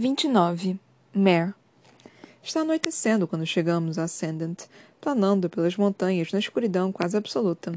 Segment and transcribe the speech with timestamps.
[0.00, 0.78] 29.
[1.12, 1.52] Mare.
[2.40, 4.66] Está anoitecendo quando chegamos a Ascendant,
[5.00, 7.72] planando pelas montanhas na escuridão quase absoluta.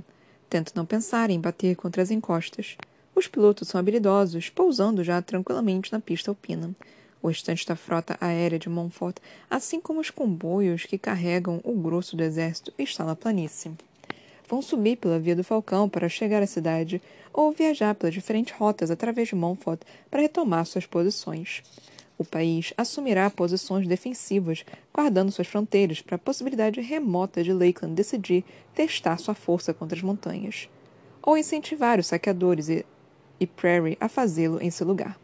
[0.48, 2.78] Tento não pensar em bater contra as encostas.
[3.16, 6.76] Os pilotos são habilidosos, pousando já tranquilamente na pista alpina.
[7.24, 9.18] O restante da frota aérea de Montfort,
[9.50, 13.72] assim como os comboios que carregam o grosso do exército, está na planície.
[14.48, 17.02] Vão subir pela Via do Falcão para chegar à cidade,
[17.34, 21.64] ou viajar pelas diferentes rotas através de Montfort para retomar suas posições.
[22.22, 28.46] O país assumirá posições defensivas, guardando suas fronteiras para a possibilidade remota de Lakeland decidir
[28.76, 30.70] testar sua força contra as montanhas,
[31.20, 32.86] ou incentivar os saqueadores e,
[33.40, 35.20] e Prairie a fazê-lo em seu lugar.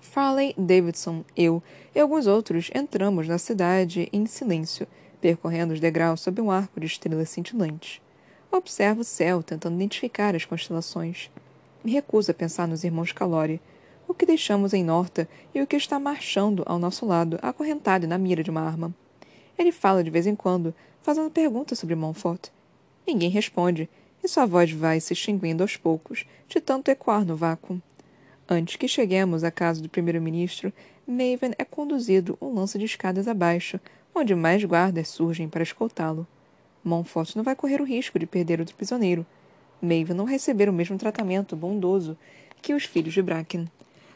[0.00, 1.60] Farley, Davidson, eu
[1.92, 4.86] e alguns outros entramos na cidade em silêncio,
[5.20, 8.00] percorrendo os degraus sob um arco de estrelas cintilantes.
[8.52, 11.32] Observo o céu, tentando identificar as constelações.
[11.82, 13.60] Me recuso a pensar nos irmãos Calori,
[14.06, 18.18] o que deixamos em Norta e o que está marchando ao nosso lado, acorrentado na
[18.18, 18.94] mira de uma arma.
[19.58, 22.48] Ele fala de vez em quando, fazendo perguntas sobre Montfort.
[23.06, 23.88] Ninguém responde,
[24.22, 27.80] e sua voz vai se extinguindo aos poucos, de tanto ecoar no vácuo.
[28.48, 30.72] Antes que cheguemos à casa do primeiro-ministro,
[31.06, 33.78] Maven é conduzido um lance de escadas abaixo,
[34.14, 36.26] onde mais guardas surgem para escoltá-lo.
[36.82, 39.26] Montfort não vai correr o risco de perder outro prisioneiro.
[39.80, 42.16] Maven não receber o mesmo tratamento bondoso
[42.60, 43.66] que os filhos de Bracken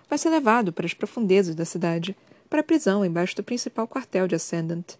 [0.08, 2.16] vai ser levado para as profundezas da cidade,
[2.48, 4.94] para a prisão embaixo do principal quartel de Ascendant.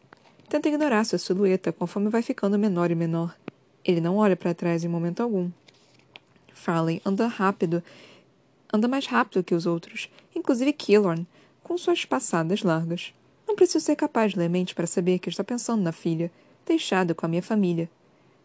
[0.49, 3.35] Tenta ignorar sua silhueta conforme vai ficando menor e menor.
[3.85, 5.51] Ele não olha para trás em momento algum.
[6.53, 7.83] Farley anda rápido,
[8.73, 11.27] anda mais rápido que os outros, inclusive Killorn,
[11.63, 13.15] com suas passadas largas.
[13.47, 16.31] Não preciso ser capaz de ler mente para saber que está pensando na filha,
[16.67, 17.89] deixada com a minha família.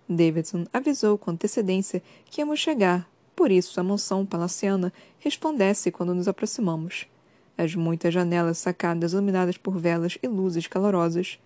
[0.07, 3.07] Davidson avisou com antecedência que íamos chegar,
[3.43, 7.07] por isso, a mansão palaciana resplandece quando nos aproximamos.
[7.57, 11.37] As muitas janelas sacadas iluminadas por velas e luzes calorosas.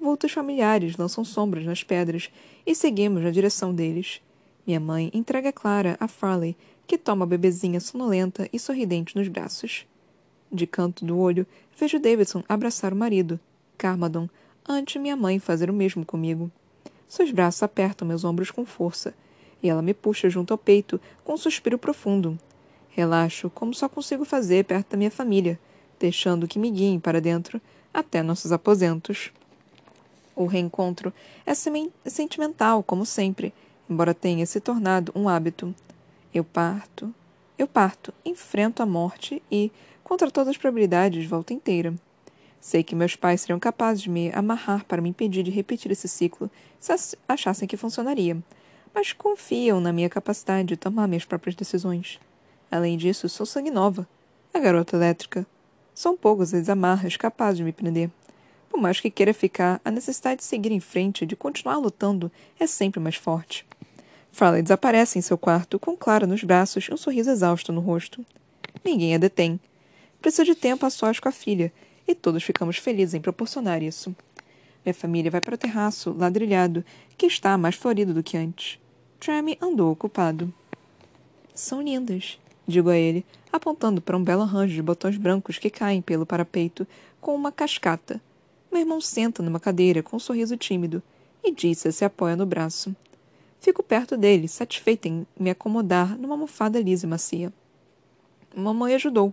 [0.00, 2.28] Vultos familiares lançam sombras nas pedras
[2.66, 4.20] e seguimos na direção deles.
[4.66, 6.56] Minha mãe entrega Clara a Farley,
[6.88, 9.86] que toma a bebezinha sonolenta e sorridente nos braços.
[10.50, 11.46] De canto do olho,
[11.78, 13.38] vejo Davidson abraçar o marido,
[13.78, 14.28] Carmadon,
[14.68, 16.50] antes minha mãe fazer o mesmo comigo.
[17.06, 19.14] Seus braços apertam meus ombros com força
[19.64, 22.38] e ela me puxa junto ao peito com um suspiro profundo.
[22.90, 25.58] Relaxo, como só consigo fazer perto da minha família,
[25.98, 27.58] deixando que me guiem para dentro
[27.92, 29.32] até nossos aposentos.
[30.36, 31.14] O reencontro
[31.46, 33.54] é sentimental, como sempre,
[33.88, 35.74] embora tenha se tornado um hábito.
[36.32, 37.12] Eu parto,
[37.58, 41.94] eu parto, enfrento a morte e, contra todas as probabilidades, volto inteira.
[42.60, 46.08] Sei que meus pais seriam capazes de me amarrar para me impedir de repetir esse
[46.08, 46.92] ciclo se
[47.26, 48.36] achassem que funcionaria
[48.94, 52.20] mas confiam na minha capacidade de tomar minhas próprias decisões.
[52.70, 54.08] Além disso, sou sangue nova,
[54.52, 55.46] a garota elétrica.
[55.94, 58.10] São poucas as amarras capazes de me prender.
[58.68, 62.66] Por mais que queira ficar, a necessidade de seguir em frente, de continuar lutando, é
[62.66, 63.66] sempre mais forte.
[64.32, 68.24] Farley desaparece em seu quarto, com Clara nos braços e um sorriso exausto no rosto.
[68.84, 69.60] Ninguém a detém.
[70.20, 71.72] Precisa de tempo a sós com a filha,
[72.06, 74.14] e todos ficamos felizes em proporcionar isso.
[74.84, 76.84] Minha família vai para o terraço, ladrilhado,
[77.16, 78.78] que está mais florido do que antes.
[79.20, 80.52] Tramy andou ocupado.
[81.54, 86.02] São lindas, digo a ele, apontando para um belo arranjo de botões brancos que caem
[86.02, 86.86] pelo parapeito
[87.20, 88.20] com uma cascata.
[88.70, 91.02] Meu irmão senta numa cadeira com um sorriso tímido
[91.42, 92.94] e Dissa se apoia no braço.
[93.60, 97.52] Fico perto dele, satisfeita em me acomodar numa almofada lisa e macia.
[98.54, 99.32] Mamãe ajudou,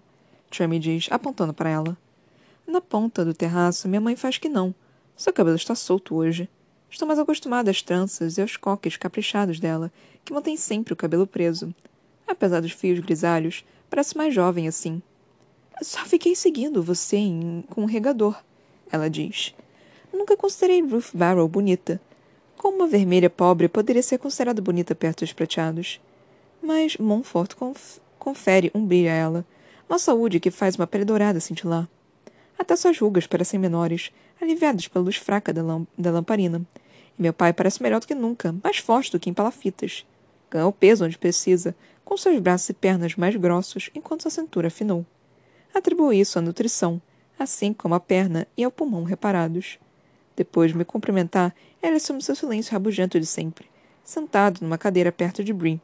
[0.50, 1.98] Tramy diz, apontando para ela.
[2.68, 4.74] Na ponta do terraço, minha mãe faz que não.
[5.16, 6.50] Seu cabelo está solto hoje.
[6.92, 9.90] Estou mais acostumada às tranças e aos coques caprichados dela,
[10.26, 11.74] que mantém sempre o cabelo preso.
[12.28, 15.02] Apesar dos fios grisalhos, parece mais jovem assim.
[15.82, 17.64] Só fiquei seguindo você em...
[17.70, 18.36] com um regador,
[18.92, 19.56] ela diz.
[20.14, 22.00] Nunca considerei Ruth Barrow bonita.
[22.58, 26.00] Como uma vermelha pobre poderia ser considerada bonita perto dos prateados.
[26.62, 28.00] Mas Montfort conf...
[28.20, 29.46] confere um brilho a ela,
[29.90, 31.90] uma saúde que faz uma pele dourada cintilar.
[32.60, 34.12] Até suas rugas parecem menores,
[34.42, 36.62] aliviadas pela luz fraca da, lamp da lamparina.
[37.22, 40.08] Meu pai parece melhor do que nunca, mais forte do que em palafitas.
[40.50, 45.06] Ganhou peso onde precisa, com seus braços e pernas mais grossos, enquanto sua cintura afinou.
[45.72, 47.00] Atribuo isso à nutrição,
[47.38, 49.78] assim como à perna e ao pulmão reparados.
[50.36, 53.70] Depois de me cumprimentar, ele assume seu silêncio rabugento de sempre,
[54.04, 55.80] sentado numa cadeira perto de Brie.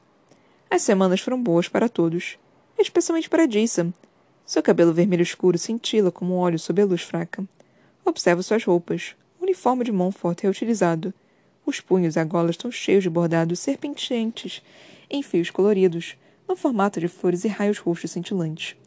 [0.72, 2.40] As semanas foram boas para todos,
[2.80, 3.94] especialmente para Jason,
[4.44, 7.48] seu cabelo vermelho escuro cintila como um óleo sob a luz fraca.
[8.04, 9.16] Observo suas roupas.
[9.40, 11.14] O uniforme de Montfort reutilizado.
[11.68, 14.64] Os punhos e a gola estão cheios de bordados serpententes
[15.10, 16.16] em fios coloridos,
[16.48, 18.78] no formato de flores e raios roxos cintilantes.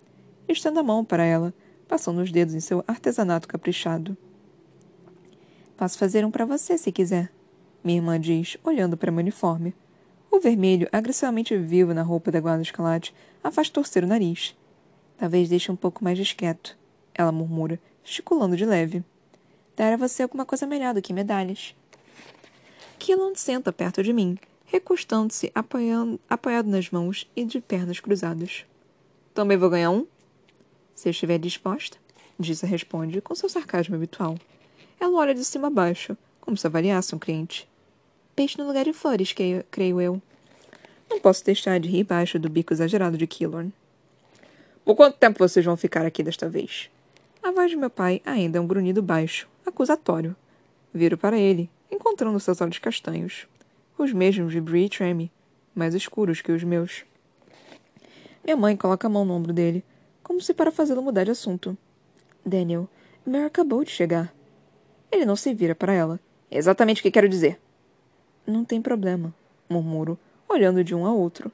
[0.49, 1.53] Estendo a mão para ela,
[1.87, 4.17] passando os dedos em seu artesanato caprichado.
[5.77, 7.31] Posso fazer um para você, se quiser,
[7.85, 9.75] minha irmã diz, olhando para meu uniforme.
[10.31, 14.57] O vermelho, agressivamente vivo na roupa da guarda escalate, a faz torcer o nariz.
[15.19, 16.79] Talvez deixe um pouco mais discreto,
[17.15, 19.05] ela murmura, gesticulando de leve.
[19.77, 21.75] Dar a você alguma coisa melhor do que medalhas.
[23.01, 24.37] Killan senta perto de mim,
[24.67, 28.67] recostando-se, apoiado nas mãos e de pernas cruzadas.
[29.33, 30.07] Também vou ganhar um?
[30.95, 31.97] Se estiver disposta,
[32.39, 34.37] Dissa responde com seu sarcasmo habitual.
[35.01, 37.67] Ela olha de cima a baixo, como se avaliasse um cliente.
[38.37, 40.21] Peixe no lugar de flores, que, creio eu.
[41.09, 43.73] Não posso deixar de rir baixo do bico exagerado de Killorn.
[44.85, 46.91] Por quanto tempo vocês vão ficar aqui desta vez?
[47.43, 50.37] A voz de meu pai ainda é um grunhido baixo, acusatório.
[50.93, 53.47] Viro para ele, encontrando seus olhos castanhos.
[53.99, 55.31] Os mesmos de Brie Tremy,
[55.75, 57.05] mais escuros que os meus.
[58.45, 59.85] Minha mãe coloca a mão no ombro dele,
[60.23, 61.77] como se para fazê-lo mudar de assunto.
[62.45, 62.89] Daniel,
[63.27, 64.33] Mary acabou de chegar.
[65.13, 66.21] Ele não se vira para ela.
[66.51, 67.61] Exatamente o que quero dizer.
[68.47, 69.35] Não tem problema,
[69.69, 71.53] murmuro, olhando de um a outro.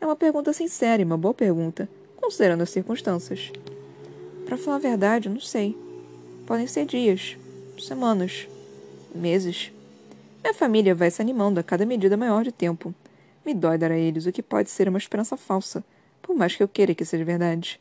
[0.00, 1.88] É uma pergunta sincera e uma boa pergunta,
[2.20, 3.50] considerando as circunstâncias.
[4.46, 5.76] Para falar a verdade, não sei.
[6.46, 7.36] Podem ser dias,
[7.78, 8.48] semanas,
[9.14, 9.72] meses.
[10.48, 12.94] Minha família vai se animando a cada medida maior de tempo.
[13.44, 15.84] Me dói dar a eles o que pode ser uma esperança falsa,
[16.22, 17.78] por mais que eu queira que seja verdade.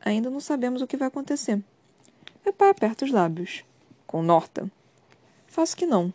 [0.00, 1.60] Ainda não sabemos o que vai acontecer.
[2.44, 3.64] Meu pai aperta os lábios.
[4.06, 4.70] Com Norta.
[5.48, 6.14] Faço que não.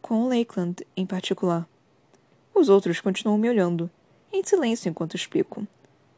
[0.00, 1.68] Com Lakeland, em particular.
[2.54, 3.90] Os outros continuam me olhando,
[4.32, 5.66] em silêncio enquanto explico.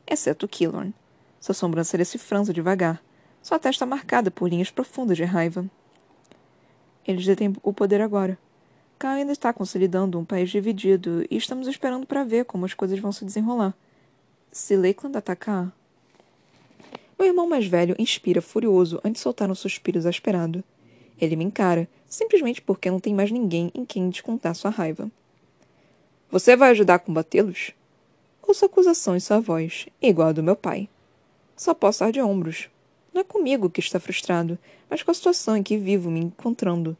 [0.06, 0.94] Exceto Killorn.
[1.40, 3.02] Sua sobrancelha se franza devagar,
[3.42, 5.68] sua testa marcada por linhas profundas de raiva.
[7.04, 8.38] Eles detêm o poder agora.
[9.04, 13.10] Ainda está consolidando um país dividido e estamos esperando para ver como as coisas vão
[13.10, 13.74] se desenrolar.
[14.50, 15.72] Se Lakeland atacar.
[17.18, 20.62] Meu irmão mais velho inspira furioso antes de soltar um suspiro exasperado.
[21.20, 25.10] Ele me encara, simplesmente porque não tem mais ninguém em quem descontar sua raiva.
[26.30, 27.72] Você vai ajudar a combatê-los?
[28.42, 30.88] Ouço acusação em sua voz, igual a do meu pai.
[31.56, 32.68] Só posso dar de ombros.
[33.12, 34.58] Não é comigo que está frustrado,
[34.88, 36.96] mas com a situação em que vivo me encontrando.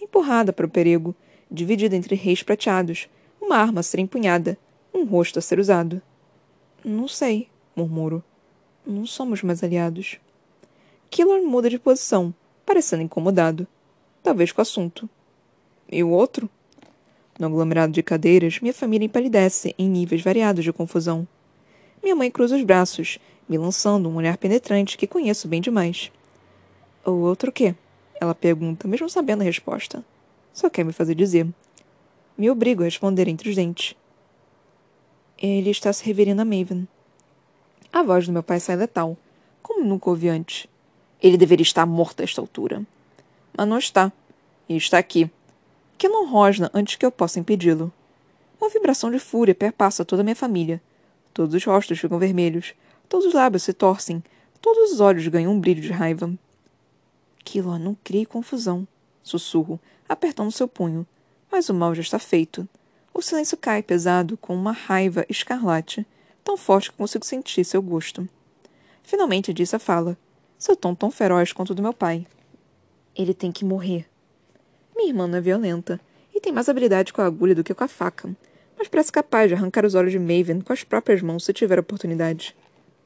[0.00, 1.14] Empurrada para o perigo,
[1.50, 3.08] dividida entre reis prateados,
[3.40, 4.56] uma arma a ser empunhada,
[4.94, 6.00] um rosto a ser usado.
[6.84, 8.22] Não sei, murmuro.
[8.86, 10.18] Não somos mais aliados.
[11.10, 12.32] Killor muda de posição,
[12.64, 13.66] parecendo incomodado.
[14.22, 15.08] Talvez com o assunto.
[15.90, 16.48] E o outro?
[17.38, 21.26] No aglomerado de cadeiras, minha família empalidece em níveis variados de confusão.
[22.02, 23.18] Minha mãe cruza os braços,
[23.48, 26.12] me lançando um olhar penetrante que conheço bem demais.
[27.04, 27.74] O outro quê?
[28.20, 30.04] Ela pergunta, mesmo sabendo a resposta.
[30.52, 31.46] Só quer me fazer dizer.
[32.36, 33.94] Me obrigo a responder entre os dentes.
[35.38, 36.86] Ele está se referindo a Maven.
[37.92, 39.16] A voz do meu pai sai letal,
[39.62, 40.66] como nunca ouvi antes.
[41.22, 42.82] Ele deveria estar morto a esta altura.
[43.56, 44.12] Mas não está.
[44.68, 45.30] E está aqui.
[45.98, 47.92] Que não rosna antes que eu possa impedi-lo.
[48.60, 50.80] Uma vibração de fúria perpassa toda a minha família.
[51.32, 52.74] Todos os rostos ficam vermelhos.
[53.08, 54.22] Todos os lábios se torcem.
[54.60, 56.32] Todos os olhos ganham um brilho de raiva.
[57.44, 58.86] Kilo, não crie confusão.
[59.22, 61.06] Sussurro, apertando seu punho.
[61.50, 62.68] Mas o mal já está feito.
[63.14, 66.04] O silêncio cai pesado com uma raiva escarlate,
[66.42, 68.28] tão forte que consigo sentir seu gosto.
[69.02, 70.18] Finalmente disse a fala
[70.60, 72.26] seu tom tão feroz quanto o do meu pai.
[73.16, 74.06] Ele tem que morrer.
[74.94, 75.98] Minha irmã não é violenta
[76.34, 78.28] e tem mais habilidade com a agulha do que com a faca,
[78.76, 81.78] mas parece capaz de arrancar os olhos de Maven com as próprias mãos se tiver
[81.78, 82.54] oportunidade.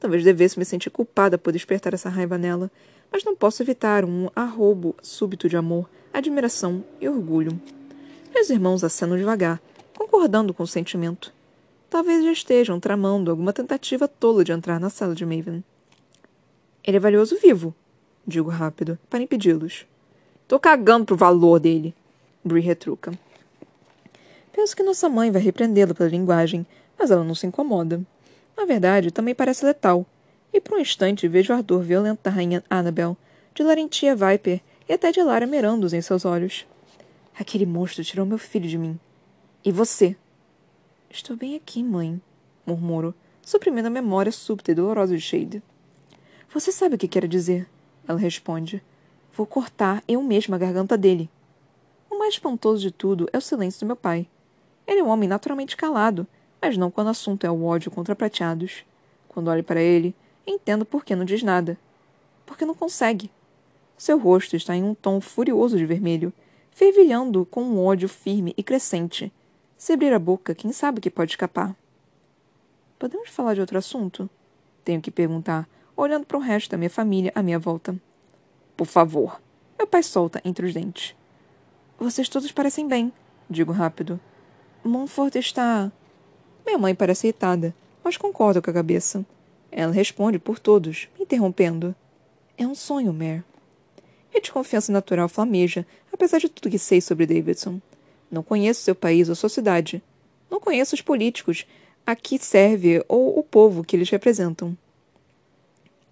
[0.01, 2.69] Talvez devesse me sentir culpada por despertar essa raiva nela,
[3.11, 7.59] mas não posso evitar um arrobo súbito de amor, admiração e orgulho.
[8.33, 9.61] Meus irmãos acenam devagar,
[9.97, 11.33] concordando com o sentimento.
[11.89, 15.63] Talvez já estejam tramando alguma tentativa tola de entrar na sala de Maven.
[16.83, 17.73] Ele é valioso vivo,
[18.27, 19.85] digo rápido, para impedi-los.
[20.47, 21.95] Tô cagando pro valor dele,
[22.43, 23.11] Brie retruca.
[24.53, 26.65] Penso que nossa mãe vai repreendê-la pela linguagem,
[26.97, 28.01] mas ela não se incomoda.
[28.55, 30.05] Na verdade, também parece letal.
[30.55, 33.17] E por um instante vejo o ardor violento da rainha Annabel,
[33.53, 36.65] de Larentia Viper e até de Lara Merandos em seus olhos.
[37.37, 38.97] Aquele monstro tirou meu filho de mim.
[39.65, 40.15] E você?
[41.09, 42.21] Estou bem aqui, mãe,
[42.65, 45.61] murmuro, suprimindo a memória súbita e dolorosa de Shade.
[46.53, 47.67] Você sabe o que quero dizer,
[48.07, 48.81] ela responde.
[49.33, 51.29] Vou cortar eu mesma a garganta dele.
[52.09, 54.25] O mais espantoso de tudo é o silêncio do meu pai.
[54.87, 56.25] Ele é um homem naturalmente calado,
[56.61, 58.85] mas não quando o assunto é o ódio contra prateados.
[59.27, 61.77] Quando olho para ele, entendo por que não diz nada.
[62.45, 63.31] Porque não consegue.
[63.97, 66.33] Seu rosto está em um tom furioso de vermelho,
[66.71, 69.31] fervilhando com um ódio firme e crescente.
[69.77, 71.75] Se abrir a boca, quem sabe que pode escapar?
[72.99, 74.29] Podemos falar de outro assunto?
[74.83, 77.95] Tenho que perguntar, olhando para o resto da minha família à minha volta.
[78.75, 79.41] Por favor.
[79.77, 81.15] Meu pai solta entre os dentes.
[81.97, 83.11] Vocês todos parecem bem,
[83.49, 84.19] digo rápido.
[84.83, 85.91] Montfort está.
[86.65, 87.73] Minha mãe parece irritada,
[88.03, 89.25] mas concorda com a cabeça.
[89.77, 91.93] Ela responde por todos, me interrompendo.
[92.57, 93.43] É um sonho, Mare.
[94.31, 97.81] Minha desconfiança natural flameja, apesar de tudo que sei sobre Davidson.
[98.31, 100.01] Não conheço seu país ou sua cidade.
[100.49, 101.67] Não conheço os políticos
[102.07, 104.77] a que serve ou o povo que eles representam.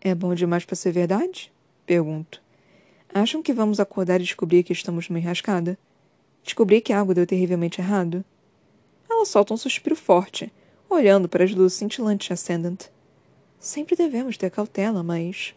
[0.02, 1.50] É bom demais para ser verdade?
[1.86, 2.42] Pergunto.
[3.14, 5.80] Acham que vamos acordar e descobrir que estamos numa enrascada?
[6.44, 8.26] Descobrir que algo deu terrivelmente errado?
[9.10, 10.52] Ela solta um suspiro forte,
[10.90, 12.92] olhando para as luzes cintilantes de Ascendant.
[13.64, 15.56] Sempre devemos ter cautela, mas.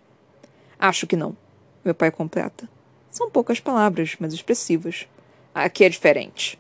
[0.78, 1.36] Acho que não,
[1.84, 2.68] meu pai completa.
[3.10, 5.08] São poucas palavras, mas expressivas.
[5.52, 6.56] Aqui é diferente.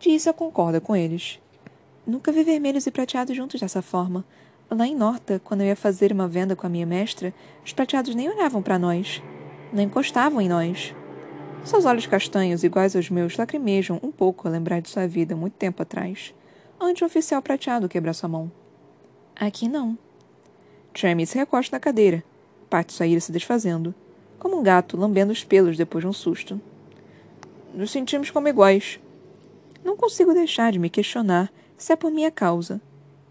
[0.00, 1.38] Disa concorda com eles.
[2.06, 4.24] Nunca vi vermelhos e prateados juntos dessa forma.
[4.70, 8.14] Lá em Norta, quando eu ia fazer uma venda com a minha mestra, os prateados
[8.14, 9.22] nem olhavam para nós.
[9.70, 10.94] Não encostavam em nós.
[11.64, 15.52] Seus olhos castanhos, iguais aos meus, lacrimejam um pouco a lembrar de sua vida muito
[15.52, 16.34] tempo atrás,
[16.80, 18.50] antes o oficial prateado quebrar sua mão.
[19.38, 19.98] Aqui não.
[20.96, 22.24] Tremmy se recosta na cadeira,
[22.70, 23.94] parte sua ira se desfazendo,
[24.38, 26.58] como um gato lambendo os pelos depois de um susto.
[27.74, 28.98] Nos sentimos como iguais.
[29.84, 32.80] Não consigo deixar de me questionar se é por minha causa.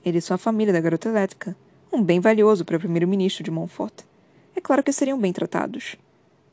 [0.06, 1.58] Eles são a família da garota elétrica,
[1.92, 4.04] um bem valioso para o primeiro-ministro de Montfort.
[4.56, 5.96] É claro que seriam bem tratados.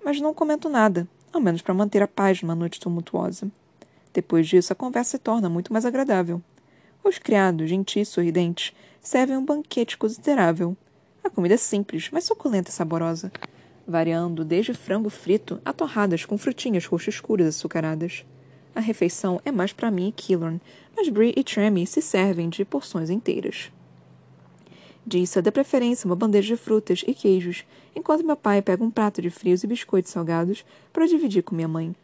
[0.02, 3.48] Mas não comento nada, ao menos para manter a paz numa noite tumultuosa.
[4.14, 6.40] Depois disso, a conversa se torna muito mais agradável.
[7.04, 10.74] Os criados, gentis e sorridentes, servem um banquete considerável,
[11.24, 13.32] a comida é simples, mas suculenta e saborosa,
[13.86, 18.24] variando desde frango frito a torradas com frutinhas roxas escuras açucaradas.
[18.74, 20.60] A refeição é mais para mim e Killorn,
[20.96, 23.70] mas Brie e Tremmy se servem de porções inteiras.
[25.06, 27.64] Dissa dá preferência uma bandeja de frutas e queijos,
[27.94, 31.68] enquanto meu pai pega um prato de frios e biscoitos salgados para dividir com minha
[31.68, 31.94] mãe.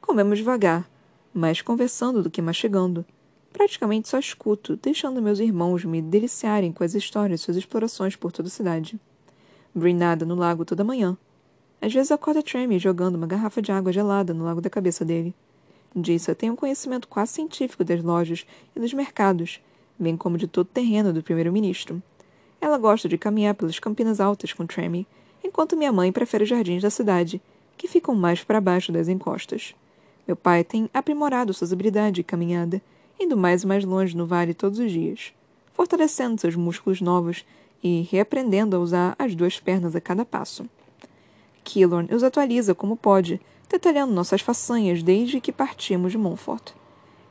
[0.00, 0.88] Comemos devagar,
[1.32, 3.04] mais conversando do que mastigando,
[3.52, 8.48] Praticamente só escuto, deixando meus irmãos me deliciarem com as histórias suas explorações por toda
[8.48, 8.98] a cidade.
[9.74, 11.16] Brin nada no lago toda manhã.
[11.80, 15.34] Às vezes acorda Tremy jogando uma garrafa de água gelada no lago da cabeça dele.
[15.94, 19.60] Dissa tem um conhecimento quase científico das lojas e dos mercados,
[19.98, 22.02] bem como de todo o terreno do primeiro-ministro.
[22.60, 25.06] Ela gosta de caminhar pelas campinas altas com Tremy,
[25.42, 27.40] enquanto minha mãe prefere os jardins da cidade,
[27.76, 29.74] que ficam mais para baixo das encostas.
[30.26, 32.80] Meu pai tem aprimorado suas habilidades de caminhada
[33.20, 35.32] indo mais e mais longe no vale todos os dias,
[35.74, 37.44] fortalecendo seus músculos novos
[37.82, 40.64] e reaprendendo a usar as duas pernas a cada passo.
[41.62, 46.72] Killorn os atualiza como pode, detalhando nossas façanhas desde que partimos de Montfort.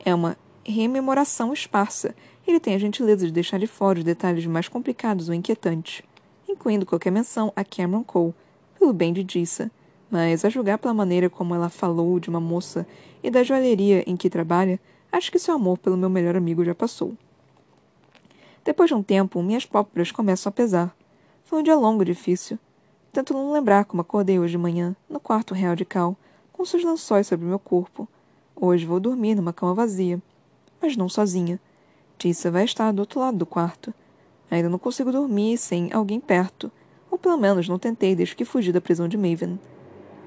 [0.04, 2.14] É uma rememoração esparsa,
[2.46, 6.02] ele tem a gentileza de deixar de fora os detalhes mais complicados ou inquietantes,
[6.48, 8.34] incluindo qualquer menção a Cameron Cole,
[8.78, 9.70] pelo bem de Dissa,
[10.10, 12.86] mas a julgar pela maneira como ela falou de uma moça
[13.22, 14.80] e da joalheria em que trabalha,
[15.12, 17.14] Acho que seu amor pelo meu melhor amigo já passou.
[18.64, 20.94] Depois de um tempo, minhas pálpebras começam a pesar.
[21.42, 22.58] Foi um dia longo e difícil.
[23.12, 26.16] Tento não lembrar como acordei hoje de manhã, no quarto real de Cal,
[26.52, 28.06] com seus lençóis sobre meu corpo.
[28.54, 30.22] Hoje vou dormir numa cama vazia.
[30.80, 31.58] Mas não sozinha.
[32.16, 33.92] Tissa vai estar do outro lado do quarto.
[34.50, 36.70] Ainda não consigo dormir sem alguém perto.
[37.10, 39.58] Ou pelo menos não tentei desde que fugi da prisão de Maven.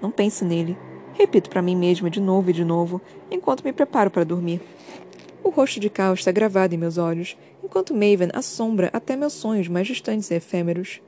[0.02, 0.78] Não pense nele.
[1.14, 4.62] Repito para mim mesma de novo e de novo, enquanto me preparo para dormir.
[5.44, 9.68] O rosto de Cal está gravado em meus olhos, enquanto Maven assombra até meus sonhos
[9.68, 11.02] mais distantes e efêmeros.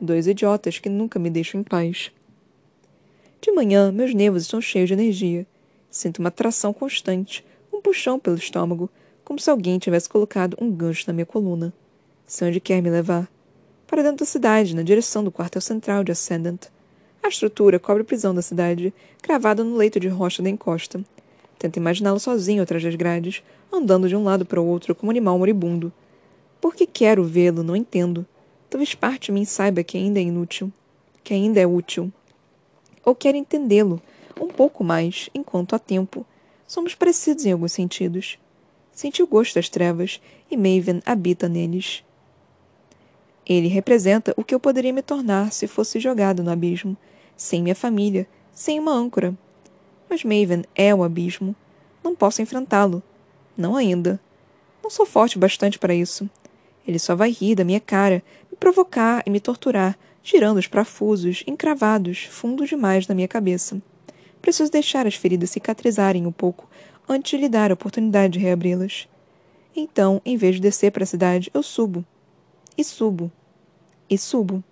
[0.00, 2.10] Dois idiotas que nunca me deixam em paz.
[3.40, 5.46] De manhã, meus nervos estão cheios de energia.
[5.90, 8.90] Sinto uma atração constante, um puxão pelo estômago,
[9.24, 11.72] como se alguém tivesse colocado um gancho na minha coluna.
[12.26, 13.28] Sei onde quer me levar.
[13.86, 16.66] Para dentro da cidade, na direção do quartel central de Ascendant.
[17.22, 21.04] A estrutura cobre a prisão da cidade, cravada no leito de rocha da encosta.
[21.58, 25.10] Tento imaginá-lo sozinho atrás das grades, andando de um lado para o outro como um
[25.10, 25.92] animal moribundo.
[26.60, 28.26] Por que quero vê-lo, não entendo.
[28.70, 30.72] Talvez parte de mim saiba que ainda é inútil,
[31.22, 32.10] que ainda é útil.
[33.04, 34.00] Ou quero entendê-lo,
[34.40, 36.24] um pouco mais, enquanto há tempo.
[36.66, 38.38] Somos parecidos em alguns sentidos.
[38.92, 42.02] Senti o gosto das trevas, e Maven habita neles.
[43.46, 46.96] Ele representa o que eu poderia me tornar se fosse jogado no abismo,
[47.40, 49.34] sem minha família, sem uma âncora.
[50.10, 51.56] Mas Maven é o abismo.
[52.04, 53.02] Não posso enfrentá-lo.
[53.56, 54.20] Não ainda.
[54.82, 56.28] Não sou forte bastante para isso.
[56.86, 61.42] Ele só vai rir da minha cara, me provocar e me torturar, girando os parafusos,
[61.46, 63.80] encravados, fundo demais na minha cabeça.
[64.42, 66.68] Preciso deixar as feridas cicatrizarem um pouco
[67.08, 69.08] antes de lhe dar a oportunidade de reabri-las.
[69.74, 72.04] Então, em vez de descer para a cidade, eu subo.
[72.76, 73.32] E subo.
[74.10, 74.62] E subo.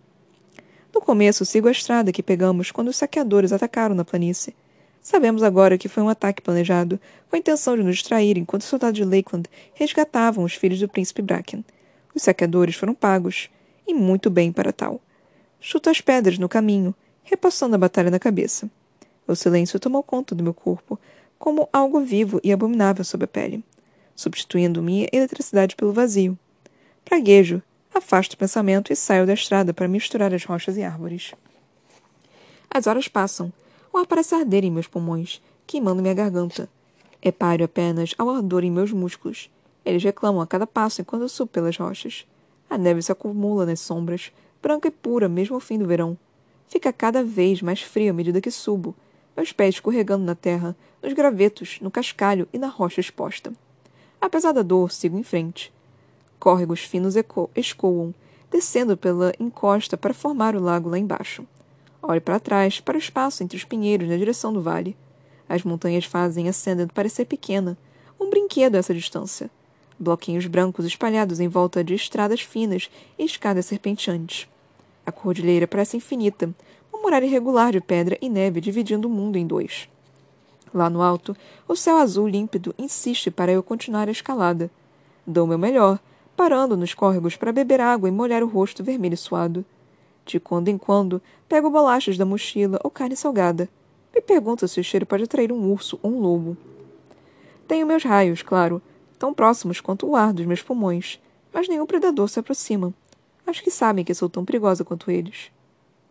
[0.99, 4.52] No começo, sigo a estrada que pegamos quando os saqueadores atacaram na planície.
[5.00, 6.99] Sabemos agora que foi um ataque planejado,
[7.31, 10.88] com a intenção de nos distrair enquanto os soldados de Lakeland resgatavam os filhos do
[10.88, 11.64] príncipe Bracken.
[12.12, 13.49] Os saqueadores foram pagos,
[13.87, 15.00] e muito bem para tal.
[15.61, 18.69] Chuto as pedras no caminho, repassando a batalha na cabeça.
[19.25, 20.99] O silêncio tomou conta do meu corpo,
[21.38, 23.62] como algo vivo e abominável sob a pele,
[24.17, 26.37] substituindo minha eletricidade pelo vazio.
[27.05, 27.62] Praguejo,
[27.99, 31.33] afasto o pensamento e saio da estrada para misturar as rochas e árvores.
[32.71, 33.52] As horas passam.
[33.93, 36.69] O ar parece arder em meus pulmões, queimando minha garganta.
[37.21, 39.50] É páreo apenas ao ardor em meus músculos.
[39.85, 42.26] Eles reclamam a cada passo enquanto eu subo pelas rochas.
[42.69, 44.31] A neve se acumula nas sombras,
[44.62, 46.17] branca e pura mesmo ao fim do verão.
[46.69, 48.95] Fica cada vez mais frio à medida que subo,
[49.37, 53.52] meus pés escorregando na terra, nos gravetos, no cascalho e na rocha exposta.
[54.21, 55.73] Apesar da dor, sigo em frente.
[56.38, 57.14] Córregos finos
[57.57, 58.14] escoam,
[58.50, 61.45] descendo pela encosta para formar o lago lá embaixo.
[62.00, 64.97] Olho para trás, para o espaço entre os pinheiros na direção do vale.
[65.49, 67.76] As montanhas fazem a Ascendant parecer pequena,
[68.21, 69.50] um brinquedo a essa distância.
[69.99, 74.47] Bloquinhos brancos espalhados em volta de estradas finas e escadas serpenteantes.
[75.04, 76.54] A cordilheira parece infinita,
[76.92, 79.88] uma muralha irregular de pedra e neve dividindo o mundo em dois.
[80.73, 84.71] Lá no alto, o céu azul límpido insiste para eu continuar a escalada.
[85.26, 85.99] Dou meu melhor,
[86.38, 89.64] parando nos córregos para beber água e molhar o rosto vermelho suado.
[90.25, 93.68] De quando em quando, pego bolachas da mochila ou carne salgada.
[94.14, 96.57] Me pergunto se o cheiro pode atrair um urso ou um lobo.
[97.66, 98.80] Tenho meus raios, claro,
[99.18, 101.21] tão próximos quanto o ar dos meus pulmões,
[101.52, 102.95] mas nenhum predador se aproxima.
[103.45, 105.50] Acho que sabem que sou tão perigosa quanto eles.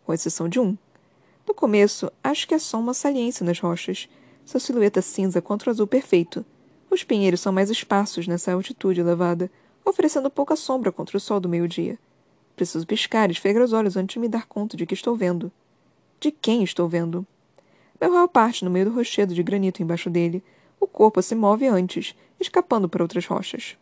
[0.05, 0.77] Com exceção de um.
[1.47, 4.09] No começo, acho que é só uma saliência nas rochas,
[4.43, 6.45] sua silhueta cinza contra o azul perfeito.
[6.91, 9.49] Os pinheiros são mais esparsos nessa altitude elevada,
[9.89, 11.97] oferecendo pouca sombra contra o sol do meio-dia.
[12.55, 15.51] Preciso piscar e esfregar os olhos antes de me dar conta de que estou vendo.
[16.19, 17.25] De quem estou vendo?
[17.99, 20.43] Meu raio parte no meio do rochedo de granito embaixo dele.
[20.79, 23.77] O corpo se move antes, escapando para outras rochas.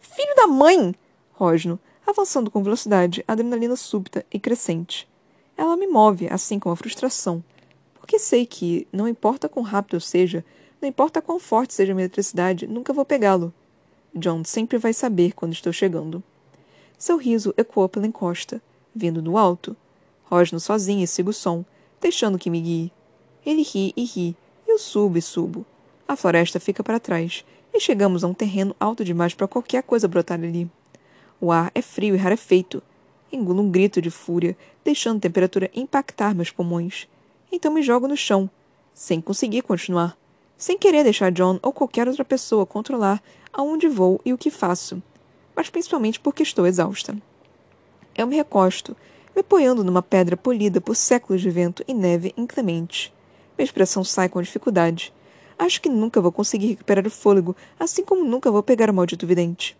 [0.00, 0.94] Filho da mãe!
[1.32, 5.08] Rosno, avançando com velocidade, adrenalina súbita e crescente.
[5.56, 7.42] Ela me move, assim como a frustração.
[7.94, 10.44] Porque sei que, não importa quão rápido eu seja,
[10.80, 13.52] não importa quão forte seja a minha eletricidade, nunca vou pegá-lo.
[14.14, 16.22] John sempre vai saber quando estou chegando.
[16.96, 18.62] Seu riso ecoou pela encosta,
[18.94, 19.76] vindo do alto.
[20.24, 21.64] Rosno sozinho e sigo o som,
[22.00, 22.92] deixando que me guie.
[23.44, 25.66] Ele ri e ri, eu subo e subo.
[26.06, 30.06] A floresta fica para trás, e chegamos a um terreno alto demais para qualquer coisa
[30.06, 30.70] brotar ali.
[31.40, 32.82] O ar é frio e rarefeito.
[33.32, 37.08] Engulo um grito de fúria, deixando a temperatura impactar meus pulmões.
[37.50, 38.48] Então me jogo no chão,
[38.94, 40.16] sem conseguir continuar,
[40.56, 45.02] sem querer deixar John ou qualquer outra pessoa controlar aonde vou e o que faço,
[45.54, 47.16] mas principalmente porque estou exausta.
[48.16, 48.96] Eu me recosto,
[49.34, 53.12] me apoiando numa pedra polida por séculos de vento e neve inclemente.
[53.56, 55.12] Minha expressão sai com dificuldade.
[55.58, 59.26] Acho que nunca vou conseguir recuperar o fôlego, assim como nunca vou pegar o maldito
[59.26, 59.76] vidente.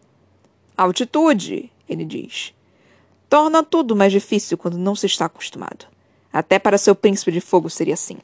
[0.76, 2.52] Altitude, ele diz.
[3.28, 5.86] Torna tudo mais difícil quando não se está acostumado.
[6.32, 8.18] Até para seu príncipe de fogo seria assim.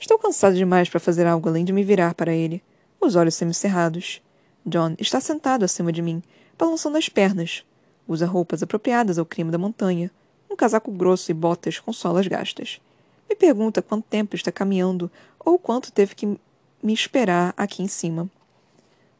[0.00, 2.62] Estou cansado demais para fazer algo além de me virar para ele
[2.98, 4.22] os olhos semicerrados.
[4.64, 6.22] John está sentado acima de mim,
[6.58, 7.62] balançando as pernas.
[8.08, 10.10] Usa roupas apropriadas ao clima da montanha,
[10.50, 12.80] um casaco grosso e botas com solas gastas.
[13.28, 18.28] Me pergunta quanto tempo está caminhando ou quanto teve que me esperar aqui em cima.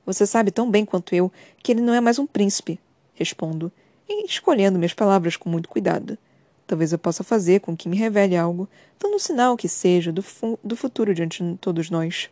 [0.07, 1.31] Você sabe tão bem quanto eu
[1.63, 2.81] que ele não é mais um príncipe,
[3.15, 3.71] respondo,
[4.09, 6.17] escolhendo minhas palavras com muito cuidado.
[6.71, 10.23] Talvez eu possa fazer com que me revele algo, dando um sinal que seja do,
[10.23, 12.31] fu do futuro diante de todos nós.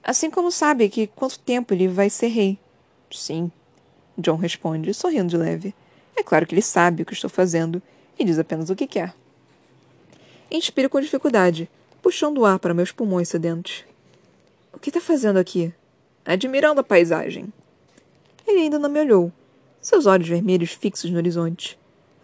[0.00, 2.56] Assim como sabe que quanto tempo ele vai ser rei.
[3.10, 3.50] Sim,
[4.16, 5.74] John responde, sorrindo de leve.
[6.14, 7.82] É claro que ele sabe o que estou fazendo
[8.16, 9.12] e diz apenas o que quer.
[10.48, 11.68] Inspiro com dificuldade,
[12.00, 13.84] puxando o ar para meus pulmões sedentos.
[14.72, 15.74] O que está fazendo aqui?
[16.24, 17.52] Admirando a paisagem.
[18.46, 19.32] Ele ainda não me olhou,
[19.80, 21.76] seus olhos vermelhos fixos no horizonte.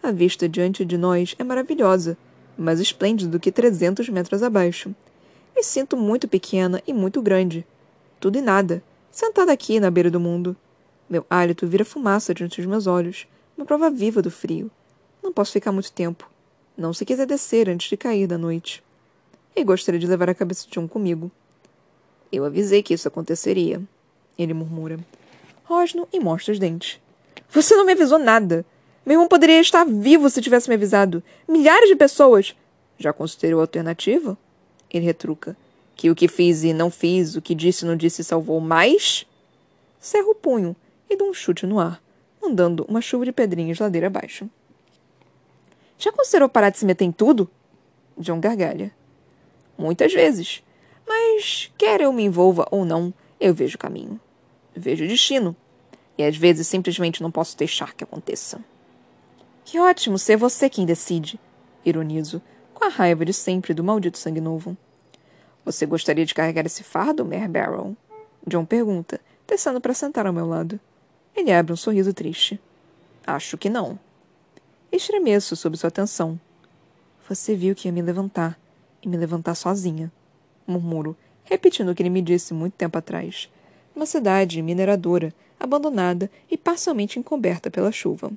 [0.05, 2.15] A vista diante de nós é maravilhosa,
[2.55, 4.93] mais esplêndida do que trezentos metros abaixo.
[5.55, 7.65] Me sinto muito pequena e muito grande,
[8.19, 10.55] tudo e nada, sentada aqui na beira do mundo.
[11.09, 13.25] Meu hálito vira fumaça diante dos meus olhos,
[13.57, 14.69] uma prova viva do frio.
[15.23, 16.29] Não posso ficar muito tempo.
[16.77, 18.83] Não se quiser descer antes de cair da noite.
[19.55, 21.31] E gostaria de levar a cabeça de um comigo.
[22.31, 23.81] Eu avisei que isso aconteceria,
[24.37, 24.99] ele murmura.
[25.63, 27.01] Rosno e mostra os dentes.
[27.49, 28.63] Você não me avisou nada.
[29.05, 31.21] Meu irmão poderia estar vivo se tivesse me avisado.
[31.47, 32.55] Milhares de pessoas.
[32.97, 34.37] Já considerou a alternativa?
[34.89, 35.55] Ele retruca.
[35.95, 39.25] Que o que fiz e não fiz, o que disse e não disse salvou mais?
[39.99, 40.75] Cerro o punho
[41.09, 42.01] e dou um chute no ar,
[42.41, 44.49] mandando uma chuva de pedrinhas ladeira abaixo.
[45.97, 47.49] Já considerou parar de se meter em tudo?
[48.17, 48.91] John gargalha.
[49.77, 50.63] Muitas vezes.
[51.07, 54.19] Mas, quer eu me envolva ou não, eu vejo o caminho.
[54.75, 55.55] Vejo o destino.
[56.17, 58.59] E às vezes simplesmente não posso deixar que aconteça.
[59.65, 61.39] Que ótimo ser você quem decide,
[61.83, 62.39] ironizo,
[62.71, 64.77] com a raiva de sempre do maldito sangue novo.
[65.65, 67.97] Você gostaria de carregar esse fardo, Mare Barrow?
[68.45, 70.79] John pergunta, descendo para sentar ao meu lado.
[71.35, 72.61] Ele abre um sorriso triste.
[73.25, 73.97] Acho que não.
[74.91, 76.39] Estremeço sob sua atenção.
[77.27, 78.59] Você viu que ia me levantar,
[79.01, 80.11] e me levantar sozinha.
[80.67, 83.49] Murmuro, repetindo o que ele me disse muito tempo atrás.
[83.95, 88.31] Uma cidade mineradora, abandonada e parcialmente encoberta pela chuva.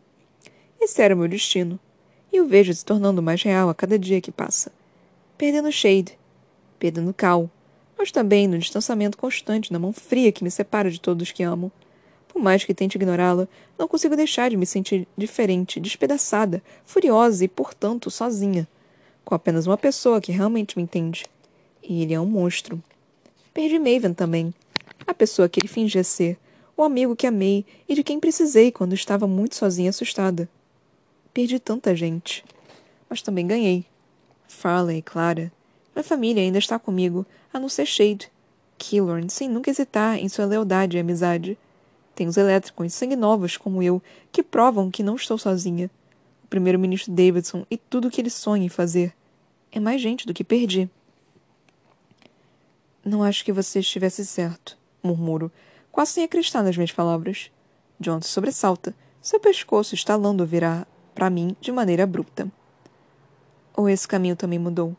[0.80, 1.78] Esse era o meu destino,
[2.32, 4.70] e o vejo se tornando mais real a cada dia que passa.
[5.36, 6.18] Perdendo Shade,
[6.78, 7.50] perdendo Cal,
[7.98, 11.72] mas também no distanciamento constante na mão fria que me separa de todos que amo.
[12.28, 17.48] Por mais que tente ignorá-la, não consigo deixar de me sentir diferente, despedaçada, furiosa e,
[17.48, 18.68] portanto, sozinha,
[19.24, 21.24] com apenas uma pessoa que realmente me entende.
[21.82, 22.80] E ele é um monstro.
[23.52, 24.54] Perdi Maven também,
[25.04, 26.38] a pessoa que ele fingia ser,
[26.76, 30.48] o amigo que amei e de quem precisei quando estava muito sozinha e assustada.
[31.32, 32.44] Perdi tanta gente.
[33.08, 33.86] Mas também ganhei.
[34.48, 35.52] Farley, Clara.
[35.94, 38.30] Minha família ainda está comigo, a não ser Shade.
[38.78, 41.58] Killorn, sem nunca hesitar em sua lealdade e amizade.
[42.14, 45.90] Tem os elétricos, sangue novos como eu, que provam que não estou sozinha.
[46.44, 49.14] O primeiro-ministro Davidson e tudo o que ele sonha em fazer.
[49.70, 50.88] É mais gente do que perdi.
[53.04, 55.50] Não acho que você estivesse certo, murmuro,
[55.90, 57.50] quase sem acreditar nas minhas palavras.
[58.00, 60.86] John se sobressalta, seu pescoço estalando virar
[61.18, 62.48] para mim de maneira abrupta.
[63.76, 64.96] Ou esse caminho também mudou?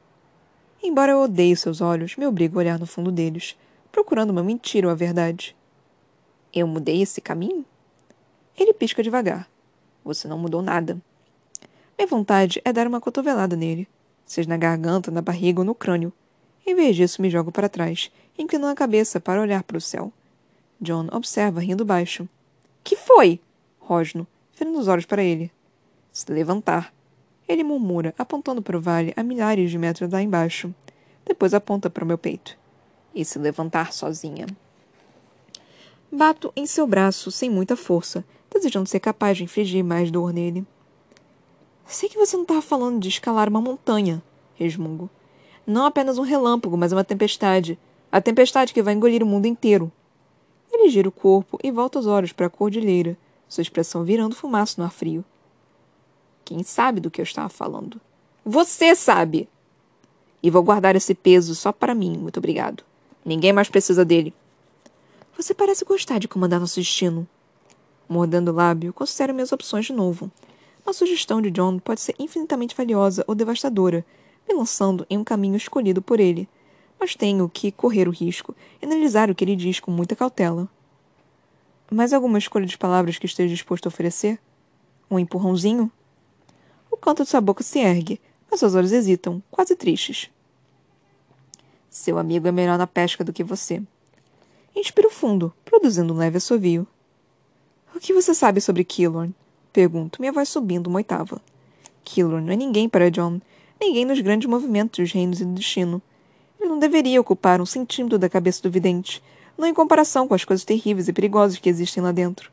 [0.83, 3.55] Embora eu odeie seus olhos, me obrigo a olhar no fundo deles,
[3.89, 5.55] procurando uma mentira ou a verdade.
[6.53, 7.63] Eu mudei esse caminho?
[8.57, 9.49] Ele pisca devagar.
[10.03, 11.01] Você não mudou nada.
[11.97, 13.87] Minha vontade é dar uma cotovelada nele,
[14.25, 16.11] seja na garganta, na barriga ou no crânio.
[16.67, 20.11] Em vez disso, me jogo para trás, inclinando a cabeça para olhar para o céu.
[20.81, 22.27] John observa, rindo baixo.
[22.83, 23.39] Que foi?
[23.79, 25.49] Rosno, virando os olhos para ele.
[26.19, 26.93] Se levantar.
[27.47, 30.75] Ele murmura, apontando para o vale a milhares de metros lá embaixo.
[31.25, 32.57] Depois aponta para o meu peito.
[33.15, 34.45] E se levantar sozinha.
[36.11, 40.67] Bato em seu braço sem muita força, desejando ser capaz de infligir mais dor nele.
[41.85, 44.21] Sei que você não estava falando de escalar uma montanha,
[44.55, 45.09] resmungo.
[45.65, 47.79] Não apenas um relâmpago, mas uma tempestade.
[48.11, 49.89] A tempestade que vai engolir o mundo inteiro.
[50.69, 54.75] Ele gira o corpo e volta os olhos para a cordilheira, sua expressão virando fumaça
[54.77, 55.23] no ar frio.
[56.49, 58.01] Quem sabe do que eu estava falando?
[58.43, 59.47] Você sabe!
[60.41, 62.83] E vou guardar esse peso só para mim, muito obrigado.
[63.23, 64.33] Ninguém mais precisa dele.
[65.37, 67.27] Você parece gostar de comandar nosso destino.
[68.09, 70.31] Mordendo o lábio, considero minhas opções de novo.
[70.83, 74.03] Uma sugestão de John pode ser infinitamente valiosa ou devastadora,
[74.47, 76.49] me lançando em um caminho escolhido por ele,
[76.99, 80.67] mas tenho que correr o risco e analisar o que ele diz com muita cautela.
[81.91, 84.39] Mais alguma escolha de palavras que esteja disposto a oferecer?
[85.11, 85.91] Um empurrãozinho?
[87.01, 90.29] Canto de sua boca se ergue, mas seus olhos hesitam, quase tristes.
[91.89, 93.81] Seu amigo é melhor na pesca do que você.
[94.75, 96.87] Inspiro fundo, produzindo um leve assovio.
[97.95, 99.33] O que você sabe sobre Killorn?
[99.73, 101.41] Pergunto, minha voz subindo uma oitava.
[102.03, 103.41] Killorn não é ninguém para John,
[103.79, 106.01] ninguém nos grandes movimentos dos reinos e do destino.
[106.59, 109.23] Ele não deveria ocupar um centímetro da cabeça do vidente,
[109.57, 112.51] não em comparação com as coisas terríveis e perigosas que existem lá dentro.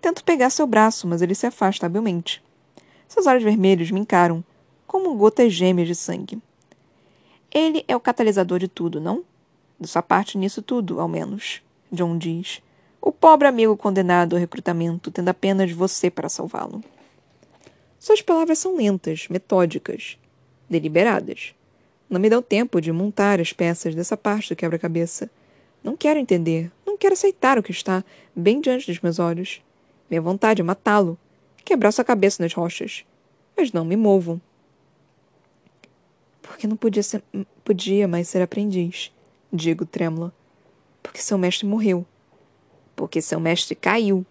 [0.00, 2.42] Tento pegar seu braço, mas ele se afasta habilmente.
[3.10, 4.44] Seus olhos vermelhos me encaram,
[4.86, 6.40] como gotas gêmeas de sangue.
[7.50, 9.24] Ele é o catalisador de tudo, não?
[9.80, 12.62] De sua parte nisso tudo, ao menos, John diz.
[13.00, 16.84] O pobre amigo condenado ao recrutamento, tendo apenas você para salvá-lo.
[17.98, 20.16] Suas palavras são lentas, metódicas,
[20.68, 21.52] deliberadas.
[22.08, 25.28] Não me dão tempo de montar as peças dessa parte do quebra-cabeça.
[25.82, 28.04] Não quero entender, não quero aceitar o que está
[28.36, 29.60] bem diante dos meus olhos.
[30.08, 31.18] Minha vontade é matá-lo,
[31.70, 33.04] quebrar sua cabeça nas rochas.
[33.56, 34.40] Mas não me movo.
[36.42, 37.22] Porque não podia, ser,
[37.64, 39.12] podia mais ser aprendiz,
[39.52, 40.34] digo trêmula.
[41.00, 42.04] Porque seu mestre morreu.
[42.96, 44.26] Porque seu mestre caiu.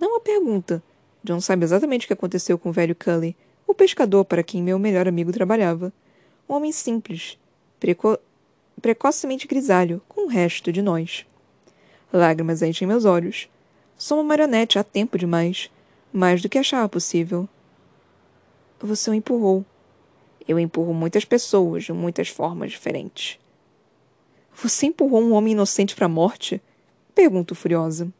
[0.00, 0.82] Não uma pergunta.
[1.22, 3.36] John sabe exatamente o que aconteceu com o velho Cully,
[3.68, 5.92] o pescador para quem meu melhor amigo trabalhava.
[6.48, 7.38] Um homem simples,
[7.78, 8.18] preco
[8.82, 11.24] precocemente grisalho, com o resto de nós.
[12.12, 13.48] Lágrimas enchem meus olhos.
[13.96, 15.70] Sou uma marionete há tempo demais,
[16.16, 17.48] mais do que achava possível.
[18.78, 19.64] Você o empurrou.
[20.46, 23.36] Eu empurro muitas pessoas de muitas formas diferentes.
[24.62, 26.62] Você empurrou um homem inocente para a morte?
[27.16, 28.12] Pergunto furiosa.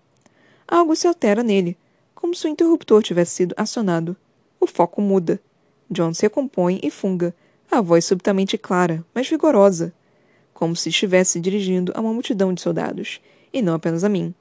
[0.67, 1.77] Algo se altera nele,
[2.17, 4.17] como se o interruptor tivesse sido acionado.
[4.59, 5.41] O foco muda.
[5.89, 7.33] John se recompõe e funga,
[7.71, 9.95] a voz subitamente clara, mas vigorosa,
[10.53, 13.21] como se estivesse dirigindo a uma multidão de soldados,
[13.53, 14.35] e não apenas a mim.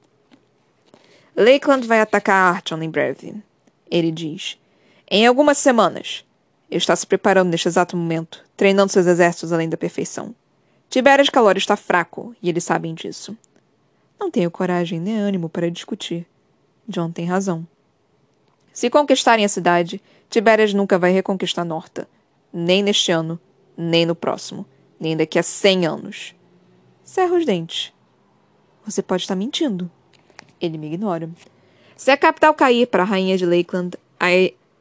[1.36, 3.34] Lakeland vai atacar Archon em breve,
[3.90, 4.56] ele diz.
[5.10, 6.24] Em algumas semanas.
[6.70, 10.34] Ele está se preparando neste exato momento, treinando seus exércitos além da perfeição.
[10.88, 13.36] Tiberias Calor está fraco, e eles sabem disso.
[14.18, 16.26] Não tenho coragem nem ânimo para discutir.
[16.88, 17.66] John tem razão.
[18.72, 22.08] Se conquistarem a cidade, Tiberias nunca vai reconquistar Norta.
[22.52, 23.40] Nem neste ano,
[23.76, 24.64] nem no próximo,
[24.98, 26.34] nem daqui a cem anos.
[27.02, 27.92] Cerra os dentes.
[28.86, 29.90] Você pode estar mentindo.
[30.60, 31.28] Ele me ignora.
[31.96, 34.28] Se a capital cair para a rainha de Lakeland, a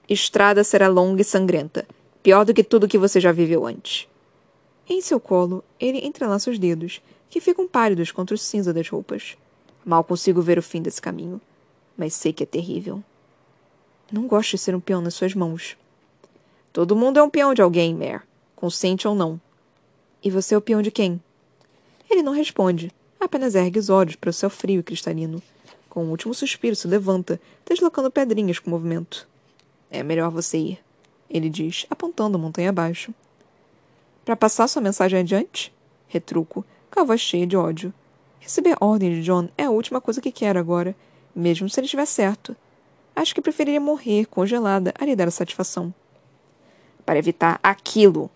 [0.09, 1.85] estrada será longa e sangrenta,
[2.21, 4.07] pior do que tudo que você já viveu antes.
[4.89, 9.37] Em seu colo, ele entrelaça os dedos, que ficam pálidos contra o cinza das roupas.
[9.85, 11.41] Mal consigo ver o fim desse caminho,
[11.97, 13.03] mas sei que é terrível.
[14.11, 15.77] Não gosto de ser um peão nas suas mãos.
[16.71, 18.21] Todo mundo é um peão de alguém, Mare,
[18.55, 19.39] consciente ou não.
[20.23, 21.21] E você é o peão de quem?
[22.09, 25.41] Ele não responde, apenas ergue os olhos para o céu frio e cristalino.
[25.93, 29.27] Com um último suspiro, se levanta, deslocando pedrinhas com o movimento.
[29.91, 30.79] É melhor você ir,
[31.29, 33.13] ele diz, apontando montanha abaixo.
[34.25, 35.71] Para passar sua mensagem adiante?
[36.07, 37.93] Retruco, com a voz cheia de ódio.
[38.39, 40.95] Receber ordem de John é a última coisa que quero agora,
[41.35, 42.55] mesmo se ele estiver certo.
[43.15, 45.93] Acho que preferiria morrer congelada a lhe dar a satisfação.
[47.05, 48.31] Para evitar aquilo,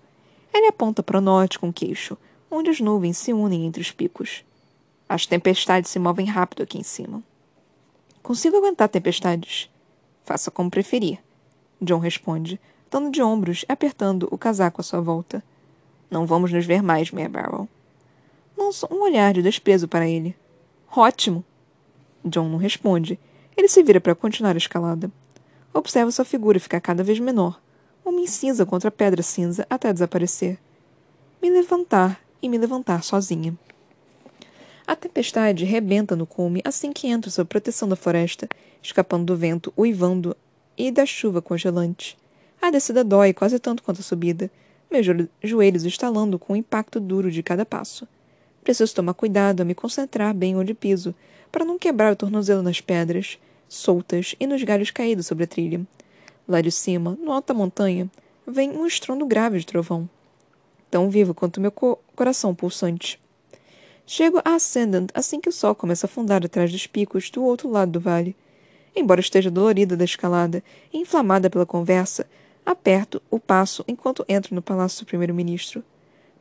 [0.53, 2.19] ele aponta para o norte com o queixo,
[2.51, 4.45] onde as nuvens se unem entre os picos.
[5.09, 7.23] As tempestades se movem rápido aqui em cima.
[8.27, 9.69] Consigo aguentar tempestades.
[10.25, 11.17] Faça como preferir.
[11.81, 12.59] John responde,
[12.91, 15.41] dando de ombros e apertando o casaco à sua volta.
[16.11, 17.69] Não vamos nos ver mais, Mare Barrel.
[18.57, 20.35] Lanço um olhar de desprezo para ele.
[20.93, 21.41] Ótimo!
[22.25, 23.17] John não responde.
[23.55, 25.09] Ele se vira para continuar a escalada.
[25.73, 27.61] Observa sua figura ficar cada vez menor,
[28.03, 30.59] uma incisa contra a pedra cinza até desaparecer.
[31.41, 33.57] Me levantar e me levantar sozinha.
[34.87, 38.47] A tempestade rebenta no cume assim que entra sob proteção da floresta,
[38.81, 40.33] escapando do vento, uivando
[40.77, 42.17] e da chuva congelante.
[42.61, 44.49] A descida dói quase tanto quanto a subida,
[44.89, 45.05] meus
[45.43, 48.07] joelhos estalando com o impacto duro de cada passo.
[48.63, 51.13] Preciso tomar cuidado a me concentrar bem onde piso,
[51.51, 55.81] para não quebrar o tornozelo nas pedras, soltas e nos galhos caídos sobre a trilha.
[56.47, 58.09] Lá de cima, no alto da montanha,
[58.47, 60.09] vem um estrondo grave de trovão.
[60.89, 63.19] Tão vivo quanto meu co coração pulsante.
[64.09, 67.69] Chego a Ascendant assim que o sol começa a afundar atrás dos picos do outro
[67.69, 68.37] lado do vale.
[68.95, 72.25] Embora esteja dolorida da escalada e inflamada pela conversa,
[72.65, 75.83] aperto o passo enquanto entro no palácio do primeiro-ministro.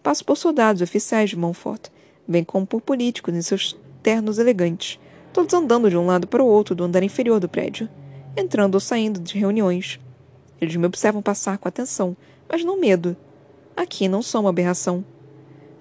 [0.01, 1.89] Passo por soldados oficiais de Montfort,
[2.27, 5.01] bem como por políticos em seus ternos elegantes,
[5.33, 7.89] todos andando de um lado para o outro do andar inferior do prédio,
[8.37, 9.99] entrando ou saindo de reuniões.
[10.61, 12.17] Eles me observam passar com atenção,
[12.49, 13.17] mas não medo.
[13.77, 15.05] Aqui não sou uma aberração.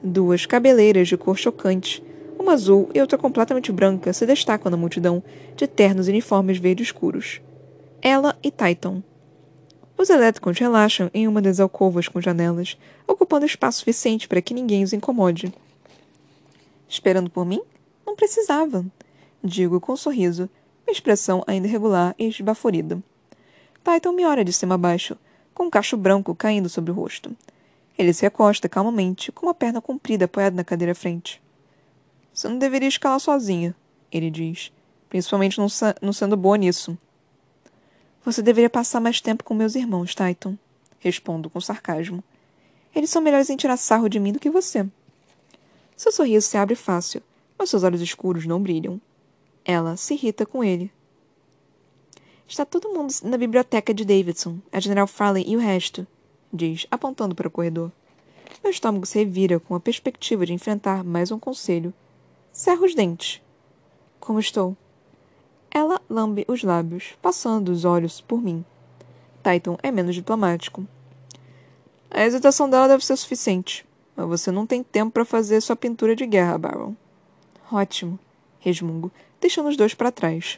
[0.07, 2.03] Duas cabeleiras de cor chocante,
[2.37, 5.23] uma azul e outra completamente branca, se destacam na multidão
[5.55, 7.41] de ternos e uniformes verde escuros.
[8.03, 9.01] Ela e Titan.
[9.97, 14.83] Os elétricos relaxam em uma das alcovas com janelas, ocupando espaço suficiente para que ninguém
[14.83, 15.51] os incomode.
[16.87, 17.63] Esperando por mim?
[18.05, 18.85] Não precisava.
[19.43, 20.47] Digo com um sorriso,
[20.85, 23.01] minha expressão ainda irregular e esbaforida.
[23.83, 25.17] Titan me olha de cima a baixo,
[25.51, 27.35] com um cacho branco caindo sobre o rosto.
[27.97, 31.41] Ele se acosta calmamente, com uma perna comprida apoiada na cadeira à frente.
[32.33, 33.73] Você não deveria escalar sozinha,
[34.11, 34.71] ele diz,
[35.09, 35.67] principalmente não,
[36.01, 36.97] não sendo boa nisso.
[38.25, 40.57] Você deveria passar mais tempo com meus irmãos, Titan,
[40.99, 42.23] respondo com sarcasmo.
[42.93, 44.85] Eles são melhores em tirar sarro de mim do que você.
[45.95, 47.21] Seu sorriso se abre fácil,
[47.57, 48.99] mas seus olhos escuros não brilham.
[49.63, 50.91] Ela se irrita com ele.
[52.47, 56.05] Está todo mundo na biblioteca de Davidson, a General Farley e o resto,
[56.55, 57.91] diz, apontando para o corredor.
[58.63, 61.93] Meu estômago se revira com a perspectiva de enfrentar mais um conselho
[62.55, 63.41] Cerra os dentes.
[64.17, 64.77] Como estou?
[65.69, 68.63] Ela lambe os lábios, passando os olhos por mim.
[69.43, 70.87] Titan é menos diplomático.
[72.09, 76.15] A hesitação dela deve ser suficiente, mas você não tem tempo para fazer sua pintura
[76.15, 76.95] de guerra, Baron.
[77.69, 78.17] Ótimo,
[78.57, 80.57] resmungo, deixando os dois para trás.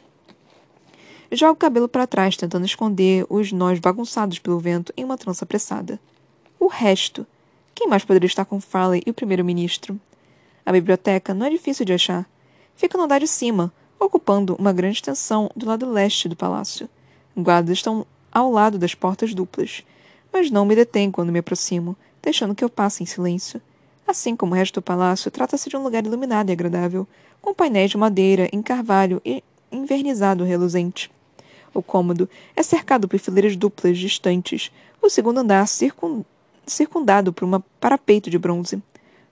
[1.30, 5.44] Jogo o cabelo para trás, tentando esconder os nós bagunçados pelo vento em uma trança
[5.44, 6.00] apressada.
[6.58, 7.26] O resto.
[7.74, 10.00] Quem mais poderia estar com Farley e o primeiro-ministro?
[10.64, 12.26] A biblioteca não é difícil de achar.
[12.74, 16.88] Fica no andar de cima, ocupando uma grande extensão do lado leste do palácio.
[17.36, 19.84] Guardas estão ao lado das portas duplas,
[20.32, 23.60] mas não me detêm quando me aproximo, deixando que eu passe em silêncio.
[24.06, 27.06] Assim como o resto do palácio, trata-se de um lugar iluminado e agradável,
[27.42, 31.10] com painéis de madeira em carvalho e invernizado reluzente.
[31.74, 36.24] O cômodo é cercado por fileiras duplas distantes, O segundo andar circun...
[36.66, 38.82] circundado por um parapeito de bronze.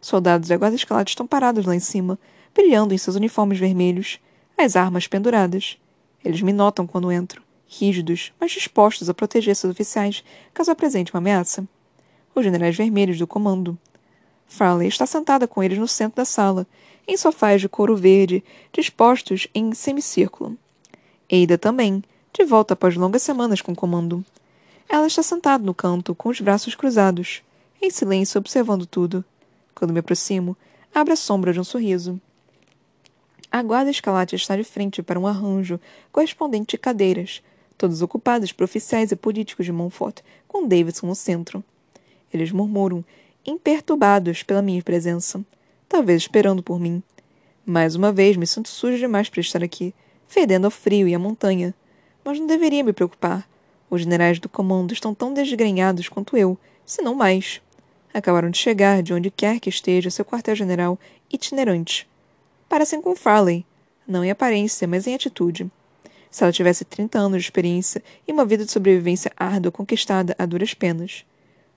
[0.01, 2.19] Soldados da guarda escalada estão parados lá em cima,
[2.55, 4.21] brilhando em seus uniformes vermelhos,
[4.57, 5.77] as armas penduradas.
[6.25, 11.19] Eles me notam quando entro, rígidos, mas dispostos a proteger seus oficiais caso apresente uma
[11.19, 11.67] ameaça.
[12.35, 13.79] Os generais vermelhos do comando.
[14.47, 16.67] Farley está sentada com eles no centro da sala,
[17.07, 20.57] em sofás de couro verde, dispostos em semicírculo.
[21.31, 22.03] Ada também,
[22.37, 24.23] de volta após longas semanas com o comando.
[24.87, 27.43] Ela está sentada no canto, com os braços cruzados,
[27.81, 29.25] em silêncio, observando tudo.
[29.75, 30.55] Quando me aproximo,
[30.95, 32.21] abre a sombra de um sorriso.
[33.51, 35.81] A guarda escalate está de frente para um arranjo
[36.13, 37.43] correspondente de cadeiras,
[37.79, 41.65] todas ocupadas por oficiais e políticos de Montfort, com Davidson no centro.
[42.31, 43.03] Eles murmuram,
[43.47, 45.43] imperturbados pela minha presença,
[45.89, 47.03] talvez esperando por mim.
[47.65, 49.95] Mais uma vez me sinto sujo demais para estar aqui,
[50.29, 51.75] fedendo ao frio e à montanha.
[52.27, 53.49] Mas não deveria me preocupar.
[53.89, 57.63] Os generais do comando estão tão desgrenhados quanto eu, se não mais.
[58.13, 60.99] Acabaram de chegar de onde quer que esteja seu quartel-general
[61.33, 62.09] itinerante.
[62.69, 63.65] Parecem com Farley,
[64.09, 65.71] não em aparência, mas em atitude.
[66.29, 70.45] Se ela tivesse 30 anos de experiência e uma vida de sobrevivência árdua conquistada a
[70.45, 71.25] duras penas.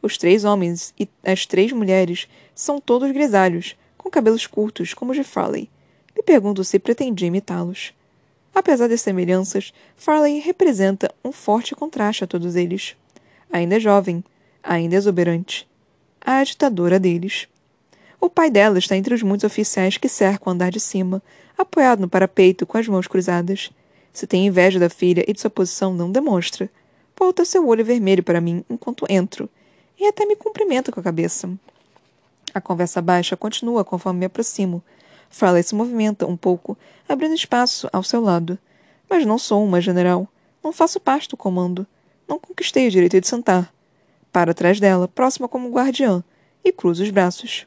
[0.02, 5.18] Os três homens e as três mulheres são todos grisalhos, com cabelos curtos, como os
[5.18, 5.70] de Farley.
[6.18, 7.94] Me pergunto se pretendia imitá-los.
[8.54, 12.96] Apesar das semelhanças, Farley representa um forte contraste a todos eles.
[13.52, 14.24] Ainda é jovem,
[14.64, 15.68] ainda exuberante.
[16.22, 17.48] A ditadora deles.
[18.22, 21.22] O pai dela está entre os muitos oficiais que cercam o andar de cima,
[21.58, 23.72] apoiado no parapeito com as mãos cruzadas.
[24.12, 26.70] Se tem inveja da filha e de sua posição, não demonstra.
[27.18, 29.50] Volta seu olho vermelho para mim enquanto entro,
[29.98, 31.50] e até me cumprimenta com a cabeça.
[32.54, 34.84] A conversa baixa continua conforme me aproximo,
[35.30, 38.58] Farley se movimenta um pouco, abrindo espaço ao seu lado.
[39.10, 40.28] Mas não sou uma general.
[40.63, 41.86] Não faço parte do comando.
[42.28, 43.74] Não conquistei o direito de sentar.
[44.32, 46.24] Para atrás dela, próxima como guardiã,
[46.63, 47.65] e cruzo os braços.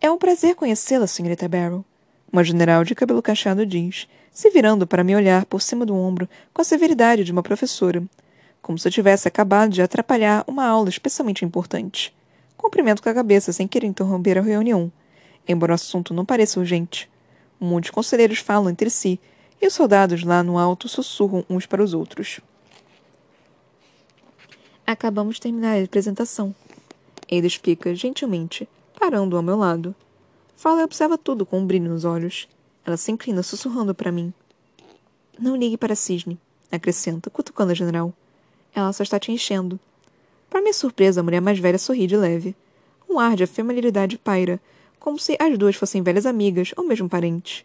[0.00, 1.84] É um prazer conhecê-la, senhorita Barrow.
[2.32, 6.28] Uma general de cabelo cacheado diz, se virando para me olhar por cima do ombro
[6.54, 8.02] com a severidade de uma professora,
[8.62, 12.14] como se eu tivesse acabado de atrapalhar uma aula especialmente importante.
[12.56, 14.90] Cumprimento com a cabeça sem querer interromper a reunião,
[15.50, 17.10] embora o assunto não pareça urgente.
[17.58, 19.20] Muitos conselheiros falam entre si,
[19.60, 22.40] e os soldados lá no alto sussurram uns para os outros.
[24.86, 26.54] Acabamos de terminar a apresentação.
[27.28, 29.94] Ele explica gentilmente, parando ao meu lado.
[30.56, 32.48] Fala e observa tudo com um brilho nos olhos.
[32.84, 34.32] Ela se inclina sussurrando para mim.
[35.38, 36.38] Não ligue para Cisne,
[36.72, 38.12] acrescenta, cutucando a general.
[38.74, 39.78] Ela só está te enchendo.
[40.48, 42.56] Para minha surpresa, a mulher mais velha sorri de leve.
[43.08, 44.60] Um ar de familiaridade paira,
[45.00, 47.64] como se as duas fossem velhas amigas ou mesmo parentes.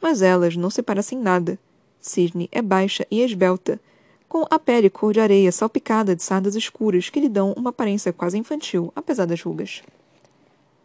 [0.00, 1.58] Mas elas não se parecem nada.
[2.00, 3.80] Sidney é baixa e esbelta,
[4.28, 8.12] com a pele cor de areia salpicada de sardas escuras que lhe dão uma aparência
[8.12, 9.82] quase infantil, apesar das rugas.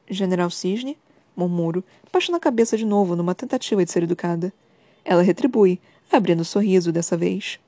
[0.10, 0.98] General Cisne?
[1.36, 4.52] murmuro, baixando a cabeça de novo numa tentativa de ser educada.
[5.06, 5.80] Ela retribui,
[6.12, 7.60] abrindo um sorriso dessa vez.